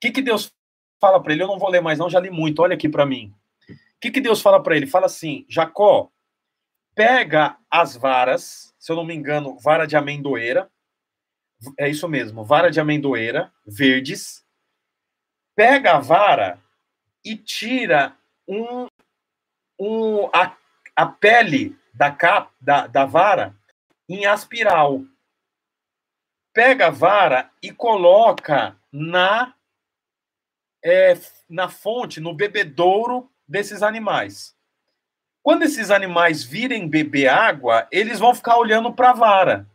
[0.00, 0.52] que, que Deus
[1.00, 1.42] fala para ele?
[1.42, 3.34] Eu não vou ler mais, não, já li muito, olha aqui para mim.
[4.04, 4.86] Que, que Deus fala para ele?
[4.86, 6.12] Fala assim: Jacó,
[6.94, 10.70] pega as varas, se eu não me engano, vara de amendoeira,
[11.78, 14.44] é isso mesmo, vara de amendoeira, verdes.
[15.56, 16.62] Pega a vara
[17.24, 18.14] e tira
[18.46, 18.88] um,
[19.80, 20.54] um, a,
[20.94, 23.56] a pele da, cap, da, da vara
[24.06, 25.02] em aspiral.
[26.52, 29.54] Pega a vara e coloca na,
[30.84, 31.14] é,
[31.48, 34.54] na fonte, no bebedouro desses animais.
[35.42, 39.68] Quando esses animais virem beber água, eles vão ficar olhando para a vara.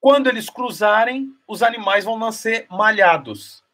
[0.00, 3.64] Quando eles cruzarem, os animais vão nascer malhados.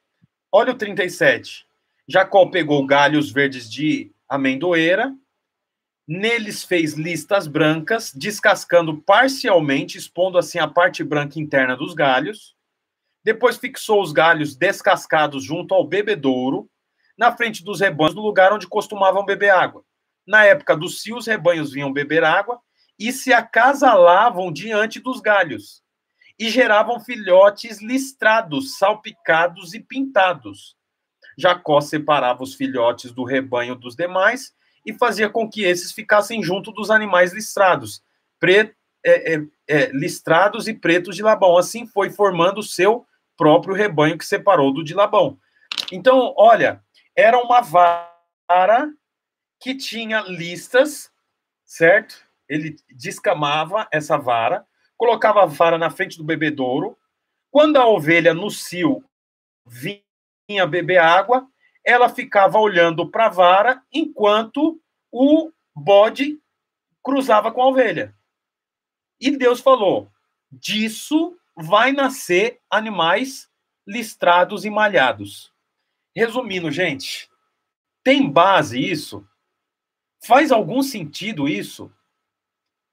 [0.52, 1.66] Olha o 37.
[2.06, 5.12] Jacó pegou galhos verdes de amendoeira,
[6.06, 12.56] neles fez listas brancas, descascando parcialmente, expondo assim a parte branca interna dos galhos.
[13.24, 16.70] Depois fixou os galhos descascados junto ao bebedouro,
[17.20, 19.84] na frente dos rebanhos, no lugar onde costumavam beber água.
[20.26, 22.58] Na época do cio, os rebanhos vinham beber água
[22.98, 25.82] e se acasalavam diante dos galhos
[26.38, 30.74] e geravam filhotes listrados, salpicados e pintados.
[31.36, 34.54] Jacó separava os filhotes do rebanho dos demais
[34.86, 38.02] e fazia com que esses ficassem junto dos animais listrados,
[38.38, 38.74] pre,
[39.04, 41.58] é, é, é, listrados e pretos de Labão.
[41.58, 43.04] Assim foi formando o seu
[43.36, 45.38] próprio rebanho que separou do de Labão.
[45.92, 46.82] Então, olha,
[47.16, 48.92] era uma vara
[49.60, 51.12] que tinha listas,
[51.64, 52.16] certo?
[52.48, 54.66] Ele descamava essa vara,
[54.96, 56.98] colocava a vara na frente do bebedouro.
[57.50, 59.04] Quando a ovelha no cio
[59.66, 61.46] vinha beber água,
[61.84, 64.80] ela ficava olhando para a vara enquanto
[65.12, 66.40] o bode
[67.02, 68.14] cruzava com a ovelha.
[69.20, 70.10] E Deus falou:
[70.50, 73.48] disso vai nascer animais
[73.86, 75.52] listrados e malhados.
[76.14, 77.30] Resumindo, gente,
[78.02, 79.26] tem base isso?
[80.26, 81.90] Faz algum sentido isso?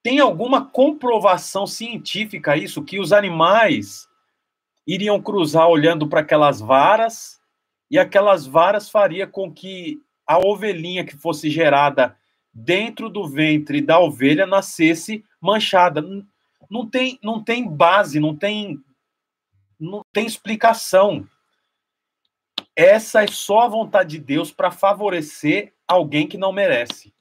[0.04, 4.08] Tem alguma comprovação científica isso que os animais
[4.86, 7.42] iriam cruzar olhando para aquelas varas
[7.92, 12.18] e aquelas varas faria com que a ovelhinha que fosse gerada
[12.54, 16.02] dentro do ventre da ovelha nascesse manchada.
[16.70, 18.80] Não tem, não tem base, não tem,
[19.80, 21.28] não tem explicação.
[22.80, 27.12] Essa é só a vontade de Deus para favorecer alguém que não merece.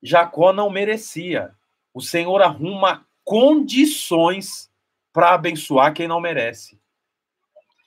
[0.00, 1.52] Jacó não merecia.
[1.92, 4.70] O Senhor arruma condições
[5.12, 6.80] para abençoar quem não merece.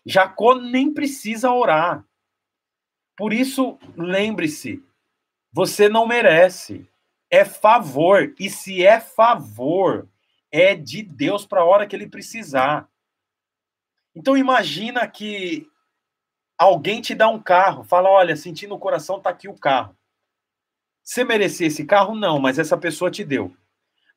[0.06, 2.06] Jacó nem precisa orar.
[3.16, 4.84] Por isso, lembre-se,
[5.50, 6.86] você não merece.
[7.32, 8.36] É favor.
[8.38, 10.10] E se é favor,
[10.52, 12.90] é de Deus para a hora que ele precisar.
[14.20, 15.66] Então imagina que
[16.58, 19.96] alguém te dá um carro, fala, olha, sentindo o coração, tá aqui o carro.
[21.02, 22.14] Você merecia esse carro?
[22.14, 23.56] Não, mas essa pessoa te deu.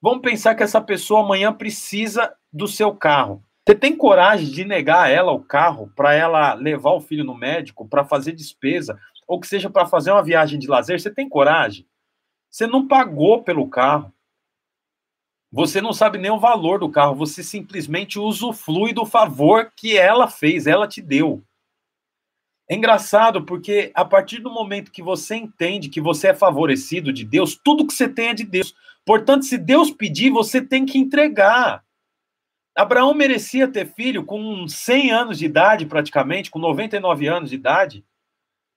[0.00, 3.44] Vamos pensar que essa pessoa amanhã precisa do seu carro.
[3.64, 7.38] Você tem coragem de negar a ela o carro para ela levar o filho no
[7.38, 8.98] médico, para fazer despesa,
[9.28, 11.00] ou que seja para fazer uma viagem de lazer?
[11.00, 11.86] Você tem coragem?
[12.50, 14.12] Você não pagou pelo carro.
[15.52, 20.26] Você não sabe nem o valor do carro, você simplesmente usufrui do favor que ela
[20.26, 21.44] fez, ela te deu.
[22.70, 27.22] É engraçado porque a partir do momento que você entende que você é favorecido de
[27.22, 28.74] Deus, tudo que você tem é de Deus.
[29.04, 31.84] Portanto, se Deus pedir, você tem que entregar.
[32.74, 38.02] Abraão merecia ter filho com 100 anos de idade, praticamente, com 99 anos de idade.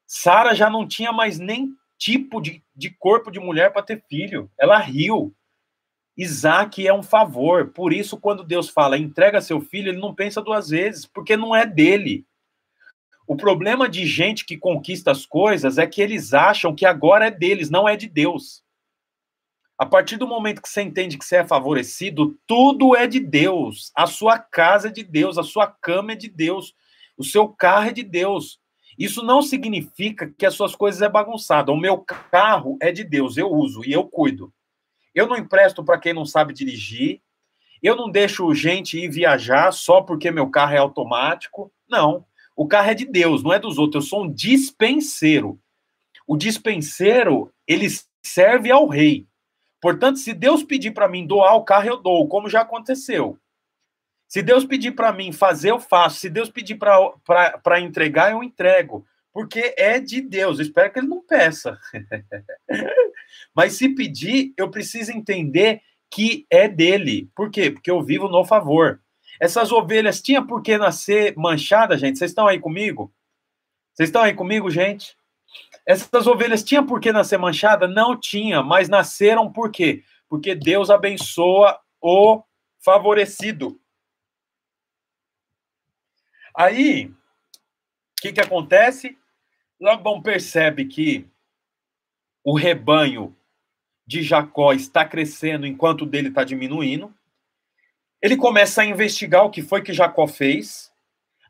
[0.06, 4.52] Sara já não tinha mais nem tipo de, de corpo de mulher para ter filho.
[4.60, 5.34] Ela riu.
[6.18, 7.68] Isaac é um favor.
[7.68, 11.56] Por isso, quando Deus fala entrega seu filho, ele não pensa duas vezes, porque não
[11.56, 12.26] é dele.
[13.28, 17.32] O problema de gente que conquista as coisas é que eles acham que agora é
[17.32, 18.64] deles, não é de Deus.
[19.78, 23.92] A partir do momento que você entende que você é favorecido, tudo é de Deus.
[23.96, 26.74] A sua casa é de Deus, a sua cama é de Deus,
[27.18, 28.60] o seu carro é de Deus.
[28.98, 31.74] Isso não significa que as suas coisas é bagunçado.
[31.74, 34.54] O meu carro é de Deus, eu uso e eu cuido.
[35.16, 37.22] Eu não empresto para quem não sabe dirigir.
[37.82, 41.72] Eu não deixo gente ir viajar só porque meu carro é automático.
[41.90, 42.26] Não.
[42.56, 44.04] O carro é de Deus, não é dos outros.
[44.04, 45.60] Eu sou um dispenseiro.
[46.28, 47.88] O dispenseiro, ele
[48.24, 49.28] serve ao rei.
[49.82, 53.38] Portanto, se Deus pedir para mim doar o carro, eu dou, como já aconteceu.
[54.28, 56.20] Se Deus pedir para mim fazer, eu faço.
[56.20, 59.06] Se Deus pedir para entregar, eu entrego.
[59.32, 60.58] Porque é de Deus.
[60.58, 61.78] Eu espero que ele não peça.
[63.56, 67.30] Mas se pedir, eu preciso entender que é dele.
[67.34, 67.72] Por quê?
[67.72, 69.02] Porque eu vivo no favor.
[69.40, 72.18] Essas ovelhas tinham por que nascer manchadas, gente?
[72.18, 73.14] Vocês estão aí comigo?
[73.94, 75.18] Vocês estão aí comigo, gente?
[75.86, 77.88] Essas ovelhas tinham por que nascer manchada?
[77.88, 80.04] Não tinha, mas nasceram por quê?
[80.28, 82.44] Porque Deus abençoa o
[82.80, 83.80] favorecido.
[86.56, 87.16] Aí, o
[88.22, 89.18] que, que acontece?
[89.80, 91.28] Labão percebe que
[92.44, 93.36] o rebanho
[94.06, 97.14] de Jacó está crescendo enquanto o dele está diminuindo.
[98.22, 100.92] Ele começa a investigar o que foi que Jacó fez,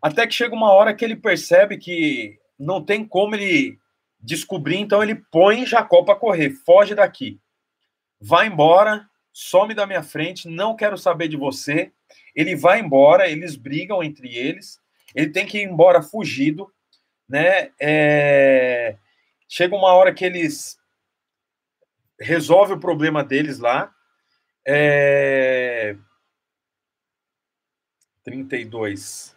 [0.01, 3.77] até que chega uma hora que ele percebe que não tem como ele
[4.19, 7.39] descobrir, então ele põe Jacó para correr, foge daqui.
[8.19, 11.91] Vai embora, some da minha frente, não quero saber de você.
[12.33, 14.79] Ele vai embora, eles brigam entre eles,
[15.13, 16.71] ele tem que ir embora fugido,
[17.27, 17.71] né?
[17.79, 18.97] É...
[19.47, 20.77] Chega uma hora que eles
[22.19, 23.93] resolvem o problema deles lá.
[24.67, 25.95] É...
[28.23, 29.35] 32.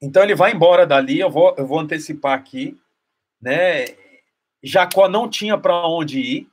[0.00, 2.80] Então ele vai embora dali, eu vou, eu vou antecipar aqui
[3.40, 3.86] né?
[4.62, 6.48] Jacó não tinha para onde ir,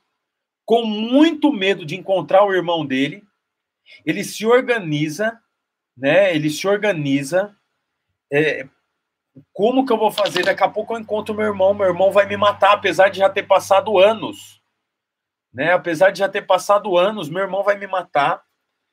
[0.64, 3.22] com muito medo de encontrar o irmão dele,
[4.04, 5.38] ele se organiza,
[5.96, 6.34] né?
[6.34, 7.54] Ele se organiza.
[8.32, 8.66] É,
[9.52, 10.44] como que eu vou fazer?
[10.44, 13.28] Daqui a pouco eu encontro meu irmão, meu irmão vai me matar, apesar de já
[13.28, 14.57] ter passado anos,
[15.58, 15.72] né?
[15.72, 18.44] Apesar de já ter passado anos, meu irmão vai me matar.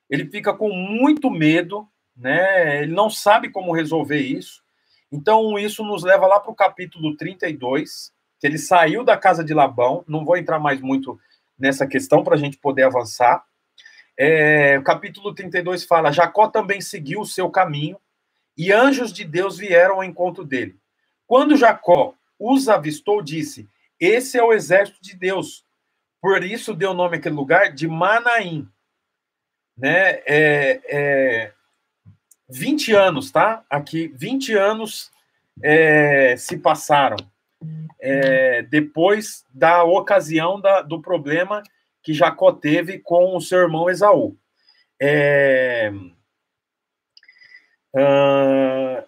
[0.09, 1.87] Ele fica com muito medo,
[2.17, 2.81] né?
[2.81, 4.63] Ele não sabe como resolver isso.
[5.11, 9.53] Então, isso nos leva lá para o capítulo 32, que ele saiu da casa de
[9.53, 10.03] Labão.
[10.07, 11.19] Não vou entrar mais muito
[11.55, 13.45] nessa questão para a gente poder avançar.
[14.17, 17.99] É, o capítulo 32 fala: Jacó também seguiu o seu caminho
[18.57, 20.75] e anjos de Deus vieram ao encontro dele.
[21.27, 23.69] Quando Jacó os avistou, disse:
[23.99, 25.64] Esse é o exército de Deus.
[26.25, 28.67] Por isso deu o nome àquele lugar de Manaim.
[29.77, 30.23] Né?
[30.25, 31.53] É, é,
[32.49, 33.63] 20 anos, tá?
[33.69, 35.11] Aqui, 20 anos
[35.61, 37.17] é, se passaram
[37.99, 41.61] é, depois da ocasião da, do problema
[42.01, 44.35] que Jacó teve com o seu irmão Esaú.
[44.99, 45.91] É,
[47.93, 49.07] uh,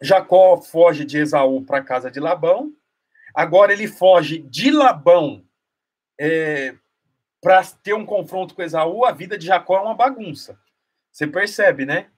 [0.00, 2.72] Jacó foge de Esaú para a casa de Labão.
[3.34, 5.42] Agora ele foge de Labão
[6.18, 6.74] é,
[7.40, 9.04] para ter um confronto com Esaú.
[9.04, 10.58] A vida de Jacó é uma bagunça.
[11.10, 12.10] Você percebe, né?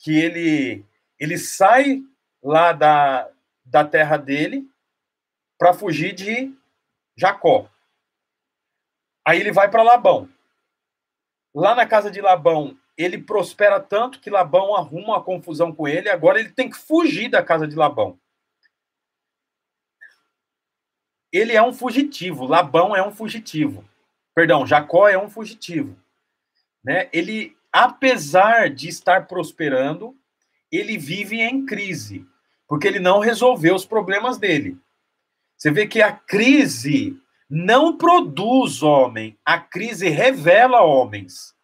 [0.00, 0.84] que ele,
[1.18, 2.02] ele sai
[2.42, 3.30] lá da,
[3.64, 4.66] da terra dele
[5.58, 6.52] para fugir de
[7.16, 7.68] Jacó.
[9.24, 10.28] Aí ele vai para Labão.
[11.54, 16.08] Lá na casa de Labão, ele prospera tanto que Labão arruma uma confusão com ele,
[16.08, 18.18] agora ele tem que fugir da casa de Labão.
[21.32, 23.84] Ele é um fugitivo, Labão é um fugitivo.
[24.34, 25.96] Perdão, Jacó é um fugitivo.
[26.82, 27.08] Né?
[27.12, 30.16] Ele, apesar de estar prosperando,
[30.70, 32.26] ele vive em crise,
[32.66, 34.78] porque ele não resolveu os problemas dele.
[35.56, 41.54] Você vê que a crise não produz homem, a crise revela homens.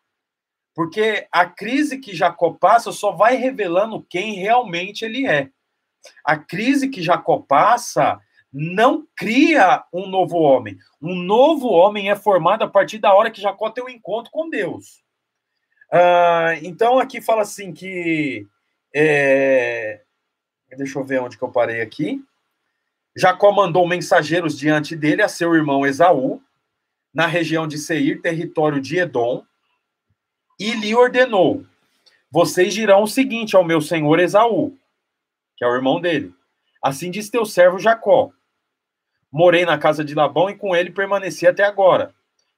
[0.75, 5.49] Porque a crise que Jacó passa só vai revelando quem realmente ele é.
[6.23, 8.21] A crise que Jacó passa
[8.59, 10.79] não cria um novo homem.
[11.01, 14.49] Um novo homem é formado a partir da hora que Jacó tem um encontro com
[14.49, 15.05] Deus.
[15.93, 18.47] Uh, então aqui fala assim que.
[18.95, 20.01] É...
[20.75, 22.25] Deixa eu ver onde que eu parei aqui.
[23.15, 26.41] Jacó mandou mensageiros diante dele a seu irmão Esaú,
[27.13, 29.45] na região de Seir, território de Edom,
[30.59, 31.63] e lhe ordenou:
[32.31, 34.75] Vocês dirão o seguinte ao meu senhor Esaú,
[35.59, 36.35] que é o irmão dele.
[36.83, 38.33] Assim diz teu servo Jacó:
[39.31, 42.15] Morei na casa de Labão e com ele permaneci até agora.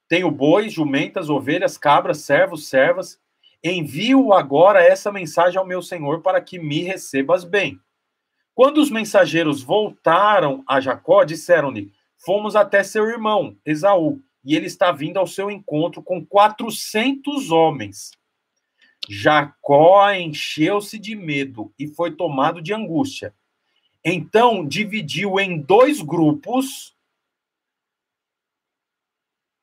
[0.08, 3.20] Tenho bois, jumentas, ovelhas, cabras, servos, servas.
[3.62, 7.78] Envio agora essa mensagem ao meu senhor para que me recebas bem.
[8.54, 11.92] Quando os mensageiros voltaram a Jacó, disseram-lhe:
[12.24, 18.10] Fomos até seu irmão, Esaú, e ele está vindo ao seu encontro com 400 homens.
[19.08, 23.34] Jacó encheu-se de medo e foi tomado de angústia.
[24.04, 26.96] Então dividiu em dois grupos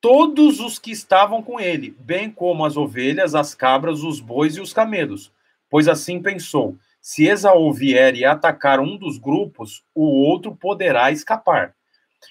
[0.00, 4.60] todos os que estavam com ele, bem como as ovelhas, as cabras, os bois e
[4.60, 5.32] os camelos.
[5.68, 11.74] Pois assim pensou: se Esaú vier e atacar um dos grupos, o outro poderá escapar.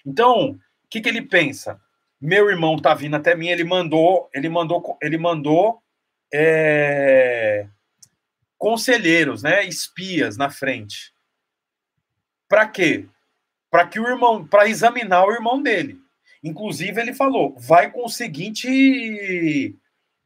[0.05, 0.59] Então, o
[0.89, 1.79] que, que ele pensa?
[2.19, 5.81] Meu irmão está vindo até mim, ele mandou, ele mandou, ele mandou
[6.33, 7.67] é,
[8.57, 11.14] conselheiros, né, espias na frente.
[12.47, 13.07] Para quê?
[13.69, 15.99] Para que o irmão, para examinar o irmão dele.
[16.43, 19.75] Inclusive ele falou, vai com o seguinte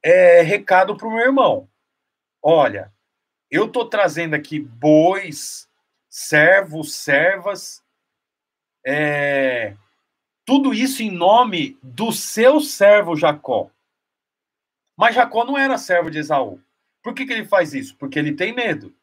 [0.04, 1.70] é, recado para o meu irmão.
[2.42, 2.94] Olha,
[3.50, 5.68] eu estou trazendo aqui bois,
[6.10, 7.84] servos, servas,
[8.86, 9.76] é,
[10.46, 13.70] tudo isso em nome do seu servo Jacó.
[14.98, 16.62] Mas Jacó não era servo de Esaú.
[17.02, 17.96] Por que, que ele faz isso?
[17.96, 18.94] Porque ele tem medo.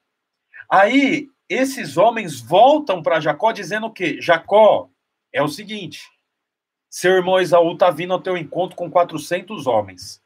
[0.69, 4.21] Aí, esses homens voltam para Jacó dizendo o quê?
[4.21, 4.91] Jacó,
[5.33, 6.01] é o seguinte,
[6.89, 10.23] seu irmão Esaú está vindo ao teu encontro com 400 homens.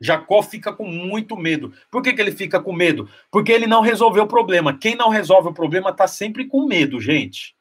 [0.00, 1.72] Jacó fica com muito medo.
[1.90, 3.08] Por que, que ele fica com medo?
[3.30, 4.76] Porque ele não resolveu o problema.
[4.76, 7.56] Quem não resolve o problema está sempre com medo, gente.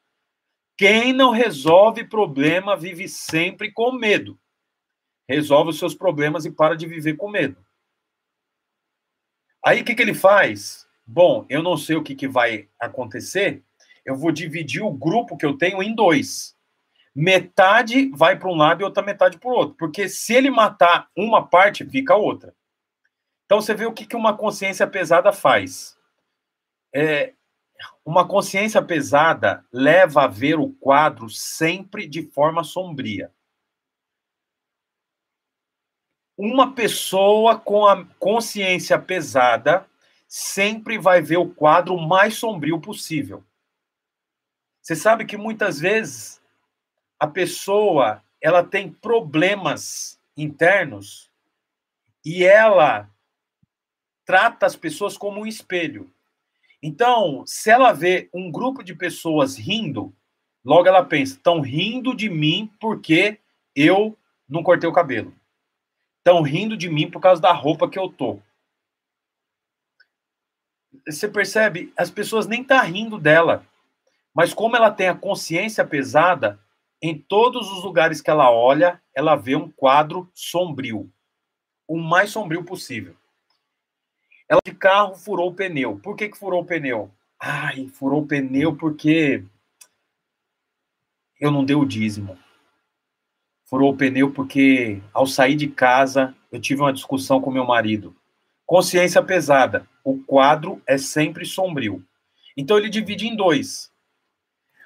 [0.78, 4.38] Quem não resolve problema vive sempre com medo.
[5.28, 7.66] Resolve os seus problemas e para de viver com medo.
[9.66, 10.85] Aí o que, que ele faz?
[11.06, 13.64] Bom, eu não sei o que, que vai acontecer.
[14.06, 16.56] Eu vou dividir o grupo que eu tenho em dois
[17.15, 19.76] metade vai para um lado e outra metade para o outro.
[19.76, 22.53] Porque se ele matar uma parte, fica a outra.
[23.45, 25.98] Então você vê o que, que uma consciência pesada faz.
[26.94, 27.34] É,
[28.03, 33.32] uma consciência pesada leva a ver o quadro sempre de forma sombria.
[36.38, 39.86] Uma pessoa com a consciência pesada
[40.38, 43.41] sempre vai ver o quadro mais sombrio possível.
[44.82, 46.41] Você sabe que muitas vezes
[47.18, 51.32] a pessoa ela tem problemas internos
[52.26, 53.10] e ela
[54.26, 56.14] trata as pessoas como um espelho.
[56.84, 60.14] Então, se ela vê um grupo de pessoas rindo,
[60.66, 63.40] logo ela pensa: estão rindo de mim porque
[63.74, 64.18] eu
[64.49, 65.34] não cortei o cabelo.
[66.18, 68.41] Estão rindo de mim por causa da roupa que eu tô.
[71.07, 71.91] Você percebe?
[71.97, 73.65] As pessoas nem tá rindo dela.
[74.34, 76.59] Mas como ela tem a consciência pesada,
[77.01, 81.11] em todos os lugares que ela olha, ela vê um quadro sombrio,
[81.88, 83.15] o mais sombrio possível.
[84.49, 85.99] Ela de carro furou o pneu.
[85.99, 87.11] Por que, que furou o pneu?
[87.39, 89.43] Ai, furou o pneu porque
[91.39, 92.38] eu não dei o dízimo.
[93.65, 98.15] Furou o pneu porque ao sair de casa eu tive uma discussão com meu marido.
[98.65, 99.88] Consciência pesada.
[100.06, 102.06] O quadro é sempre sombrio.
[102.56, 103.91] Então ele divide em dois.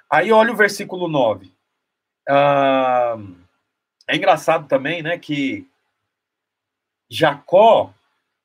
[0.09, 1.53] Aí olha o versículo 9.
[2.27, 3.17] Ah,
[4.07, 5.67] é engraçado também, né, que
[7.09, 7.93] Jacó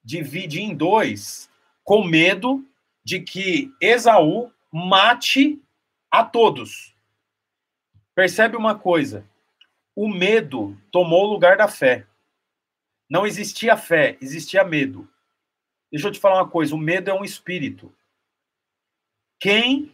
[0.02, 1.48] divide em dois
[1.84, 2.66] com medo
[3.04, 5.62] de que Esaú mate
[6.10, 6.94] a todos.
[8.14, 9.24] Percebe uma coisa?
[9.94, 12.06] O medo tomou o lugar da fé.
[13.08, 15.08] Não existia fé, existia medo.
[15.90, 17.94] Deixa eu te falar uma coisa: o medo é um espírito.
[19.38, 19.92] Quem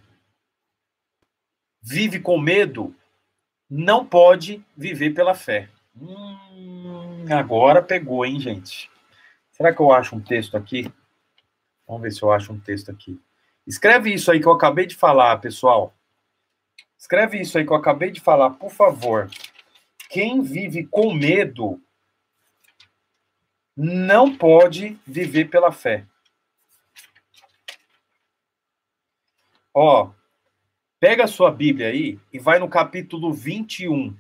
[1.82, 2.94] vive com medo
[3.68, 5.68] não pode viver pela fé.
[5.96, 8.90] Hum, agora pegou, hein, gente?
[9.52, 10.92] Será que eu acho um texto aqui?
[11.86, 13.20] Vamos ver se eu acho um texto aqui.
[13.66, 15.94] Escreve isso aí que eu acabei de falar, pessoal.
[16.98, 19.30] Escreve isso aí que eu acabei de falar, por favor.
[20.08, 21.80] Quem vive com medo
[23.82, 26.04] não pode viver pela fé.
[29.74, 30.10] Ó,
[30.98, 34.14] pega a sua Bíblia aí e vai no capítulo 21,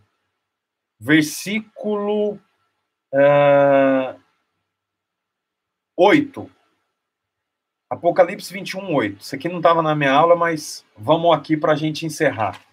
[0.98, 2.40] versículo
[3.12, 4.18] uh,
[5.94, 6.50] 8.
[7.90, 9.20] Apocalipse 21, 8.
[9.20, 12.64] Isso aqui não estava na minha aula, mas vamos aqui para a gente encerrar.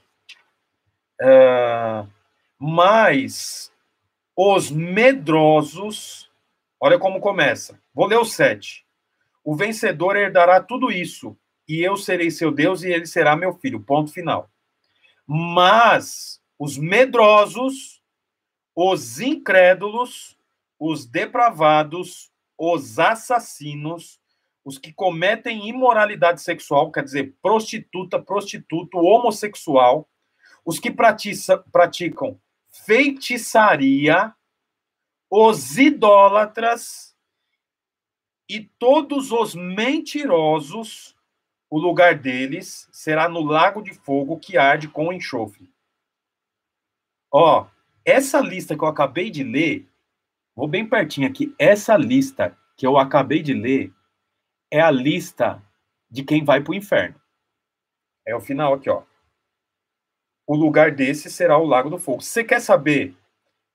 [1.22, 2.08] Uh,
[2.58, 3.74] mas
[4.38, 6.27] os medrosos,
[6.80, 7.80] olha como começa.
[7.94, 8.86] Vou ler o 7.
[9.44, 11.38] O vencedor herdará tudo isso,
[11.68, 13.80] e eu serei seu Deus, e ele será meu filho.
[13.80, 14.50] Ponto final.
[15.26, 18.02] Mas os medrosos,
[18.76, 20.38] os incrédulos,
[20.80, 24.20] os depravados, os assassinos,
[24.64, 30.10] os que cometem imoralidade sexual, quer dizer, prostituta, prostituto, homossexual,
[30.66, 32.40] os que praticam
[32.86, 34.34] feitiçaria,
[35.30, 37.16] os idólatras
[38.50, 41.16] e todos os mentirosos,
[41.70, 45.70] o lugar deles será no lago de fogo que arde com enxofre.
[47.32, 47.68] Ó,
[48.06, 49.86] essa lista que eu acabei de ler,
[50.56, 53.94] vou bem pertinho aqui, essa lista que eu acabei de ler
[54.72, 55.62] é a lista
[56.10, 57.22] de quem vai para o inferno.
[58.26, 59.04] É o final aqui, ó.
[60.46, 62.22] O lugar desse será o Lago do Fogo.
[62.22, 63.14] Você quer saber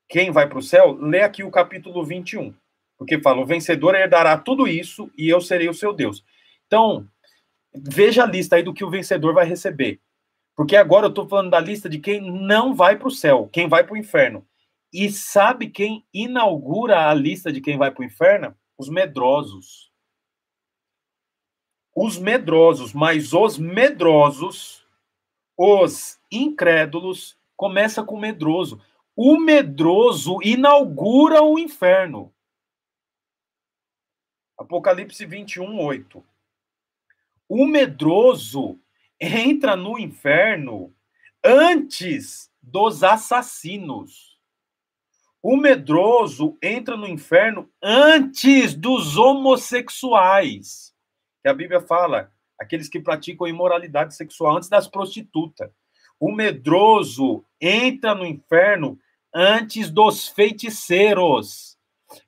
[0.07, 0.97] quem vai para o céu?
[0.99, 2.53] Lê aqui o capítulo 21.
[2.97, 6.23] Porque fala: o vencedor herdará tudo isso e eu serei o seu Deus.
[6.67, 7.07] Então,
[7.73, 9.99] veja a lista aí do que o vencedor vai receber.
[10.55, 13.67] Porque agora eu estou falando da lista de quem não vai para o céu, quem
[13.67, 14.45] vai para o inferno.
[14.93, 18.55] E sabe quem inaugura a lista de quem vai para o inferno?
[18.77, 19.91] Os medrosos
[21.95, 24.85] os medrosos, mas os medrosos,
[25.55, 28.81] os incrédulos, começa com medroso.
[29.15, 32.33] O medroso inaugura o inferno.
[34.57, 36.25] Apocalipse 21, 8.
[37.47, 38.79] O medroso
[39.19, 40.95] entra no inferno
[41.43, 44.39] antes dos assassinos.
[45.41, 50.93] O medroso entra no inferno antes dos homossexuais
[51.43, 55.69] que a Bíblia fala, aqueles que praticam imoralidade sexual antes das prostitutas.
[56.17, 58.97] O medroso entra no inferno
[59.33, 61.77] antes dos feiticeiros.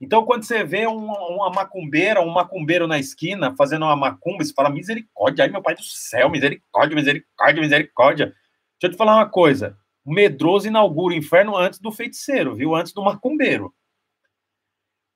[0.02, 4.54] Então, quando você vê uma, uma macumbeira, um macumbeiro na esquina fazendo uma macumba, você
[4.54, 8.26] fala, misericórdia, ai meu pai do céu, misericórdia, misericórdia, misericórdia.
[8.26, 9.78] Deixa eu te falar uma coisa.
[10.04, 12.76] O medroso inaugura o inferno antes do feiticeiro, viu?
[12.76, 13.74] Antes do macumbeiro.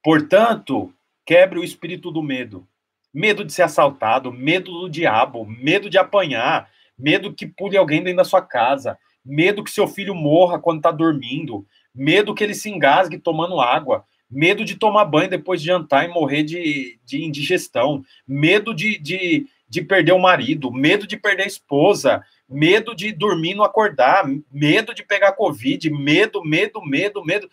[0.03, 0.93] Portanto,
[1.25, 2.67] quebre o espírito do medo
[3.13, 8.17] medo de ser assaltado, medo do diabo, medo de apanhar, medo que pule alguém dentro
[8.17, 12.69] da sua casa, medo que seu filho morra quando está dormindo, medo que ele se
[12.69, 18.03] engasgue tomando água, medo de tomar banho depois de jantar e morrer de, de indigestão,
[18.27, 23.51] medo de, de, de perder o marido, medo de perder a esposa, medo de dormir
[23.51, 27.49] e não acordar, medo de pegar Covid, medo, medo, medo, medo.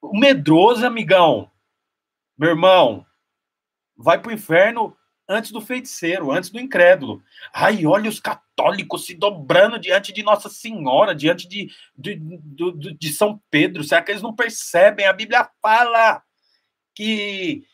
[0.00, 1.50] O medroso, amigão,
[2.36, 3.06] meu irmão,
[3.96, 4.96] vai para o inferno
[5.32, 7.22] antes do feiticeiro, antes do incrédulo.
[7.52, 13.12] Ai, olha os católicos se dobrando diante de Nossa Senhora, diante de, de, de, de
[13.12, 13.82] São Pedro.
[13.82, 15.06] Será que eles não percebem?
[15.06, 16.22] A Bíblia fala
[16.94, 17.64] que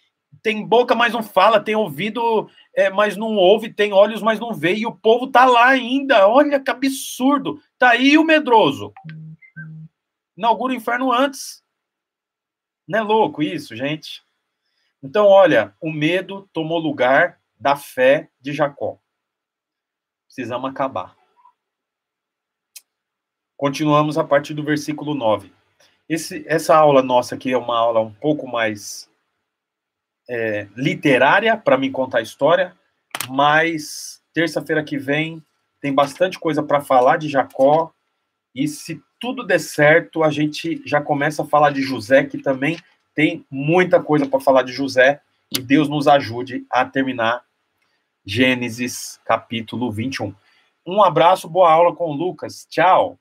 [0.43, 4.55] tem boca, mas não fala, tem ouvido, é, mas não ouve, tem olhos, mas não
[4.55, 6.28] vê, e o povo tá lá ainda.
[6.28, 7.60] Olha que absurdo.
[7.78, 8.93] Tá aí o medroso.
[10.36, 11.62] Inaugura o inferno antes.
[12.86, 14.22] Não é louco isso, gente?
[15.02, 18.98] Então, olha, o medo tomou lugar da fé de Jacó.
[20.26, 21.16] Precisamos acabar.
[23.56, 25.52] Continuamos a partir do versículo 9.
[26.09, 29.10] Esse, essa aula nossa aqui é uma aula um pouco mais
[30.28, 32.76] é, literária para me contar a história,
[33.28, 35.43] mas terça-feira que vem
[35.80, 37.93] tem bastante coisa para falar de Jacó.
[38.55, 42.78] E se tudo der certo, a gente já começa a falar de José, que também
[43.14, 45.20] tem muita coisa para falar de José
[45.51, 47.43] e Deus nos ajude a terminar
[48.30, 50.34] Gênesis capítulo 21.
[50.86, 52.66] Um abraço, boa aula com o Lucas.
[52.68, 53.18] Tchau.